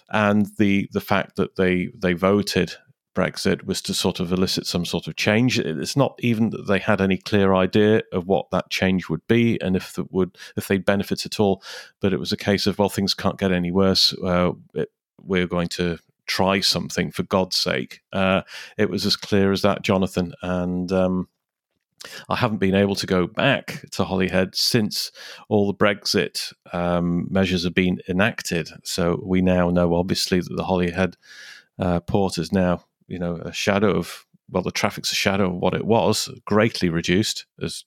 And 0.09 0.47
the 0.57 0.89
the 0.93 1.01
fact 1.01 1.35
that 1.35 1.55
they 1.55 1.89
they 1.95 2.13
voted 2.13 2.73
Brexit 3.17 3.65
was 3.65 3.81
to 3.81 3.95
sort 3.95 4.19
of 4.19 4.31
elicit 4.31 4.67
some 4.67 4.85
sort 4.85 5.07
of 5.07 5.15
change. 5.15 5.57
It's 5.57 5.97
not 5.97 6.15
even 6.19 6.51
that 6.51 6.67
they 6.67 6.77
had 6.77 7.01
any 7.01 7.17
clear 7.17 7.55
idea 7.55 8.03
of 8.13 8.27
what 8.27 8.51
that 8.51 8.69
change 8.69 9.09
would 9.09 9.25
be 9.27 9.59
and 9.59 9.75
if 9.75 9.93
that 9.93 10.11
would 10.11 10.37
if 10.55 10.67
they'd 10.67 10.85
benefit 10.85 11.25
at 11.25 11.39
all. 11.39 11.63
But 11.99 12.13
it 12.13 12.19
was 12.19 12.31
a 12.31 12.37
case 12.37 12.67
of 12.67 12.77
well, 12.77 12.89
things 12.89 13.15
can't 13.15 13.39
get 13.39 13.51
any 13.51 13.71
worse. 13.71 14.13
Uh, 14.13 14.51
it, 14.75 14.91
we're 15.19 15.47
going 15.47 15.69
to 15.69 15.97
try 16.27 16.59
something 16.59 17.09
for 17.09 17.23
God's 17.23 17.57
sake. 17.57 18.01
Uh, 18.13 18.43
it 18.77 18.91
was 18.91 19.03
as 19.03 19.15
clear 19.15 19.51
as 19.51 19.63
that, 19.63 19.81
Jonathan, 19.81 20.33
and. 20.41 20.91
Um, 20.91 21.27
I 22.29 22.35
haven't 22.35 22.59
been 22.59 22.75
able 22.75 22.95
to 22.95 23.07
go 23.07 23.25
back 23.25 23.83
to 23.91 24.03
Holyhead 24.05 24.55
since 24.55 25.11
all 25.49 25.65
the 25.65 25.73
Brexit 25.73 26.53
um, 26.71 27.27
measures 27.29 27.63
have 27.63 27.73
been 27.73 27.99
enacted. 28.07 28.69
So 28.83 29.19
we 29.25 29.41
now 29.41 29.71
know, 29.71 29.95
obviously, 29.95 30.39
that 30.39 30.55
the 30.55 30.63
Holyhead 30.63 31.17
uh, 31.79 31.99
port 32.01 32.37
is 32.37 32.51
now 32.51 32.83
you 33.07 33.19
know 33.19 33.35
a 33.37 33.51
shadow 33.51 33.91
of 33.91 34.25
well 34.49 34.63
the 34.63 34.71
traffic's 34.71 35.11
a 35.11 35.15
shadow 35.15 35.47
of 35.47 35.55
what 35.55 35.73
it 35.73 35.85
was 35.85 36.29
greatly 36.45 36.89
reduced 36.89 37.45
as 37.61 37.85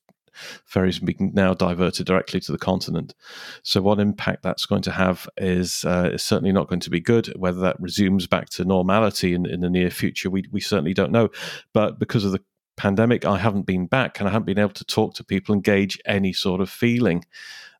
ferries 0.64 0.98
being 0.98 1.32
now 1.34 1.54
diverted 1.54 2.06
directly 2.06 2.40
to 2.40 2.52
the 2.52 2.58
continent. 2.58 3.14
So, 3.62 3.80
what 3.82 3.98
impact 3.98 4.42
that's 4.42 4.66
going 4.66 4.82
to 4.82 4.90
have 4.90 5.28
is, 5.36 5.84
uh, 5.84 6.10
is 6.12 6.22
certainly 6.22 6.52
not 6.52 6.68
going 6.68 6.80
to 6.80 6.90
be 6.90 7.00
good. 7.00 7.26
Whether 7.36 7.60
that 7.60 7.80
resumes 7.80 8.26
back 8.26 8.48
to 8.50 8.64
normality 8.64 9.34
in, 9.34 9.46
in 9.46 9.60
the 9.60 9.70
near 9.70 9.90
future, 9.90 10.30
we, 10.30 10.44
we 10.50 10.60
certainly 10.60 10.94
don't 10.94 11.12
know. 11.12 11.28
But 11.72 11.98
because 11.98 12.24
of 12.24 12.32
the 12.32 12.42
pandemic, 12.76 13.24
I 13.24 13.38
haven't 13.38 13.66
been 13.66 13.86
back 13.86 14.20
and 14.20 14.28
I 14.28 14.32
haven't 14.32 14.46
been 14.46 14.58
able 14.58 14.70
to 14.74 14.84
talk 14.84 15.14
to 15.14 15.24
people 15.24 15.52
and 15.52 15.62
gauge 15.64 15.98
any 16.06 16.32
sort 16.32 16.60
of 16.60 16.70
feeling. 16.70 17.24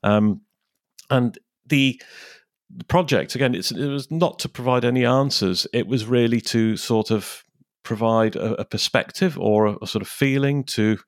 Um, 0.03 0.43
and 1.09 1.39
the 1.67 2.01
the 2.77 2.85
project. 2.85 3.35
Again 3.35 3.55
it 3.55 3.71
was 3.73 4.11
not 4.11 4.39
to 4.41 4.49
provide 4.49 4.85
any 4.85 5.05
answers. 5.05 5.67
It 5.73 5.87
was 5.87 6.07
really 6.07 6.41
to 6.43 6.77
sort 6.77 7.11
of 7.11 7.45
provide 7.83 8.37
a, 8.37 8.61
a 8.61 8.65
perspective 8.65 9.39
or 9.39 9.67
a, 9.67 9.77
a, 9.83 9.87
sort 9.87 10.03
of 10.03 10.09
feeling 10.09 10.65
to 10.65 10.99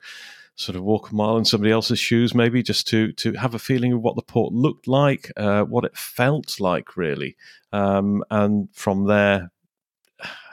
sort 0.57 0.77
of 0.77 0.83
walk 0.83 1.11
a 1.11 1.15
mile 1.15 1.37
in 1.37 1.45
somebody 1.45 1.73
else's 1.73 1.99
shoes, 1.99 2.35
maybe 2.35 2.63
just 2.63 2.87
to 2.89 3.13
to 3.13 3.33
have 3.35 3.55
a 3.55 3.59
feeling 3.59 3.93
of 3.93 4.01
what 4.03 4.17
the 4.17 4.23
port 4.23 4.53
looked 4.53 4.87
like, 4.87 5.31
uh, 5.37 5.63
what 5.63 5.85
it 5.85 5.97
felt 5.97 6.61
like, 6.61 6.97
really, 6.97 7.37
um, 7.73 8.25
and 8.31 8.69
from 8.73 9.07
there 9.07 9.51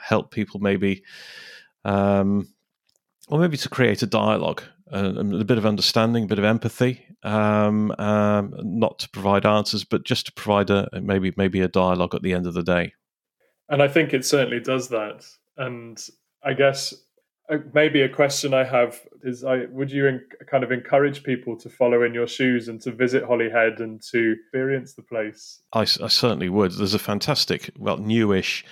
help 0.02 0.30
people 0.30 0.60
maybe, 0.60 1.02
um, 1.84 2.48
or 3.28 3.38
maybe 3.38 3.56
to 3.56 3.68
create 3.68 4.02
a 4.02 4.06
dialogue. 4.06 4.62
A 4.90 5.44
bit 5.44 5.58
of 5.58 5.66
understanding, 5.66 6.24
a 6.24 6.26
bit 6.26 6.38
of 6.38 6.44
empathy, 6.44 7.04
um, 7.22 7.92
um, 7.92 8.54
not 8.62 8.98
to 9.00 9.08
provide 9.10 9.46
answers, 9.46 9.84
but 9.84 10.04
just 10.04 10.26
to 10.26 10.32
provide 10.32 10.70
a 10.70 10.88
maybe 11.00 11.32
maybe 11.36 11.60
a 11.60 11.68
dialogue 11.68 12.14
at 12.14 12.22
the 12.22 12.32
end 12.32 12.46
of 12.46 12.54
the 12.54 12.62
day. 12.62 12.92
And 13.68 13.82
I 13.82 13.88
think 13.88 14.12
it 14.12 14.24
certainly 14.24 14.60
does 14.60 14.88
that. 14.88 15.24
And 15.56 16.04
I 16.44 16.54
guess 16.54 16.94
uh, 17.50 17.58
maybe 17.72 18.02
a 18.02 18.08
question 18.08 18.54
I 18.54 18.64
have 18.64 19.00
is: 19.22 19.44
I 19.44 19.66
would 19.70 19.92
you 19.92 20.06
in, 20.06 20.22
kind 20.50 20.64
of 20.64 20.72
encourage 20.72 21.22
people 21.22 21.56
to 21.58 21.68
follow 21.68 22.02
in 22.02 22.14
your 22.14 22.26
shoes 22.26 22.68
and 22.68 22.80
to 22.82 22.90
visit 22.90 23.24
Holyhead 23.24 23.80
and 23.80 24.02
to 24.10 24.32
experience 24.32 24.94
the 24.94 25.02
place? 25.02 25.62
I, 25.72 25.82
I 25.82 26.08
certainly 26.08 26.48
would. 26.48 26.72
There's 26.72 26.94
a 26.94 26.98
fantastic, 26.98 27.70
well, 27.78 27.98
newish 27.98 28.64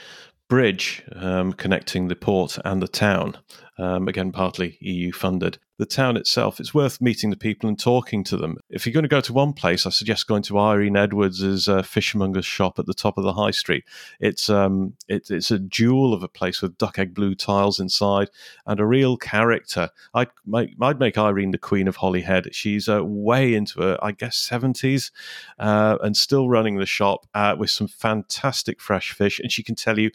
bridge 0.48 1.04
um, 1.14 1.52
connecting 1.52 2.08
the 2.08 2.16
port 2.16 2.58
and 2.64 2.82
the 2.82 2.88
town. 2.88 3.36
Um, 3.78 4.08
again, 4.08 4.32
partly 4.32 4.76
EU 4.80 5.12
funded. 5.12 5.58
The 5.78 5.86
town 5.86 6.16
itself, 6.16 6.58
it's 6.58 6.74
worth 6.74 7.00
meeting 7.00 7.30
the 7.30 7.36
people 7.36 7.68
and 7.68 7.78
talking 7.78 8.24
to 8.24 8.36
them. 8.36 8.58
If 8.68 8.84
you're 8.84 8.92
going 8.92 9.04
to 9.04 9.08
go 9.08 9.20
to 9.20 9.32
one 9.32 9.52
place, 9.52 9.86
I 9.86 9.90
suggest 9.90 10.26
going 10.26 10.42
to 10.44 10.58
Irene 10.58 10.96
Edwards' 10.96 11.68
uh, 11.68 11.82
fishmonger's 11.82 12.44
shop 12.44 12.80
at 12.80 12.86
the 12.86 12.94
top 12.94 13.16
of 13.16 13.22
the 13.22 13.34
high 13.34 13.52
street. 13.52 13.84
It's 14.18 14.50
um, 14.50 14.94
it, 15.06 15.30
it's 15.30 15.52
a 15.52 15.60
jewel 15.60 16.12
of 16.12 16.24
a 16.24 16.28
place 16.28 16.60
with 16.60 16.78
duck 16.78 16.98
egg 16.98 17.14
blue 17.14 17.36
tiles 17.36 17.78
inside 17.78 18.30
and 18.66 18.80
a 18.80 18.84
real 18.84 19.16
character. 19.16 19.90
I'd 20.12 20.30
make, 20.44 20.74
I'd 20.80 20.98
make 20.98 21.16
Irene 21.16 21.52
the 21.52 21.58
queen 21.58 21.86
of 21.86 21.96
Holyhead. 21.96 22.52
She's 22.52 22.88
uh, 22.88 23.04
way 23.04 23.54
into 23.54 23.80
her, 23.80 23.98
I 24.02 24.10
guess, 24.10 24.48
70s 24.50 25.12
uh, 25.60 25.98
and 26.02 26.16
still 26.16 26.48
running 26.48 26.78
the 26.78 26.86
shop 26.86 27.28
uh, 27.34 27.54
with 27.56 27.70
some 27.70 27.86
fantastic 27.86 28.80
fresh 28.80 29.12
fish. 29.12 29.38
And 29.38 29.52
she 29.52 29.62
can 29.62 29.76
tell 29.76 30.00
you 30.00 30.10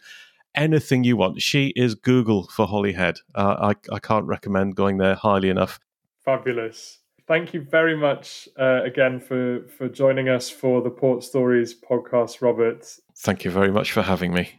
anything 0.54 1.04
you 1.04 1.16
want. 1.16 1.40
She 1.42 1.68
is 1.76 1.94
Google 1.94 2.48
for 2.48 2.66
Holyhead. 2.66 3.18
Uh, 3.34 3.72
I, 3.72 3.94
I 3.94 3.98
can't 3.98 4.26
recommend 4.26 4.76
going 4.76 4.98
there 4.98 5.14
highly 5.14 5.48
enough. 5.48 5.78
Fabulous. 6.24 7.00
Thank 7.26 7.54
you 7.54 7.62
very 7.62 7.96
much 7.96 8.48
uh, 8.58 8.82
again 8.84 9.18
for, 9.18 9.66
for 9.68 9.88
joining 9.88 10.28
us 10.28 10.50
for 10.50 10.82
the 10.82 10.90
Port 10.90 11.24
Stories 11.24 11.74
podcast, 11.74 12.42
Robert. 12.42 12.86
Thank 13.16 13.44
you 13.44 13.50
very 13.50 13.72
much 13.72 13.92
for 13.92 14.02
having 14.02 14.34
me. 14.34 14.50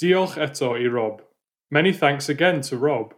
Diolch 0.00 0.38
eto 0.38 0.76
i 0.76 0.86
Rob. 0.88 1.22
Many 1.70 1.92
thanks 1.92 2.28
again 2.28 2.62
to 2.62 2.76
Rob. 2.78 3.14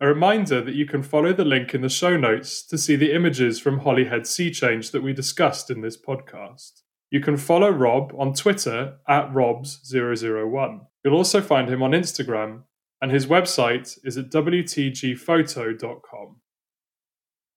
A 0.00 0.06
reminder 0.06 0.62
that 0.62 0.76
you 0.76 0.86
can 0.86 1.02
follow 1.02 1.32
the 1.32 1.44
link 1.44 1.74
in 1.74 1.80
the 1.80 1.88
show 1.88 2.16
notes 2.16 2.64
to 2.66 2.78
see 2.78 2.94
the 2.94 3.12
images 3.12 3.58
from 3.58 3.80
Holyhead 3.80 4.28
Sea 4.28 4.48
Change 4.48 4.92
that 4.92 5.02
we 5.02 5.12
discussed 5.12 5.70
in 5.70 5.80
this 5.80 6.00
podcast. 6.00 6.82
You 7.10 7.20
can 7.20 7.36
follow 7.36 7.70
Rob 7.70 8.12
on 8.16 8.32
Twitter 8.32 8.98
at 9.08 9.32
Robs001. 9.32 10.86
You'll 11.04 11.16
also 11.16 11.40
find 11.40 11.68
him 11.68 11.82
on 11.82 11.90
Instagram, 11.90 12.62
and 13.02 13.10
his 13.10 13.26
website 13.26 13.98
is 14.04 14.16
at 14.16 14.30
WTGphoto.com. 14.30 16.36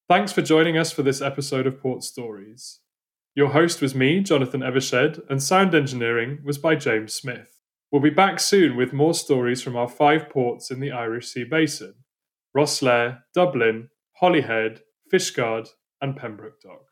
Thanks 0.09 0.31
for 0.31 0.41
joining 0.41 0.79
us 0.79 0.91
for 0.91 1.03
this 1.03 1.21
episode 1.21 1.67
of 1.67 1.79
Port 1.79 2.03
Stories. 2.03 2.79
Your 3.35 3.49
host 3.49 3.83
was 3.83 3.93
me, 3.93 4.19
Jonathan 4.21 4.61
Evershed, 4.61 5.21
and 5.29 5.43
sound 5.43 5.75
engineering 5.75 6.39
was 6.43 6.57
by 6.57 6.73
James 6.73 7.13
Smith. 7.13 7.59
We'll 7.91 8.01
be 8.01 8.09
back 8.09 8.39
soon 8.39 8.75
with 8.75 8.93
more 8.93 9.13
stories 9.13 9.61
from 9.61 9.75
our 9.75 9.87
five 9.87 10.27
ports 10.27 10.71
in 10.71 10.79
the 10.79 10.91
Irish 10.91 11.27
Sea 11.27 11.43
Basin. 11.43 11.93
Rosslare, 12.55 13.23
Dublin, 13.33 13.89
Holyhead, 14.13 14.81
Fishguard, 15.11 15.69
and 16.01 16.15
Pembroke 16.15 16.61
Dock. 16.61 16.90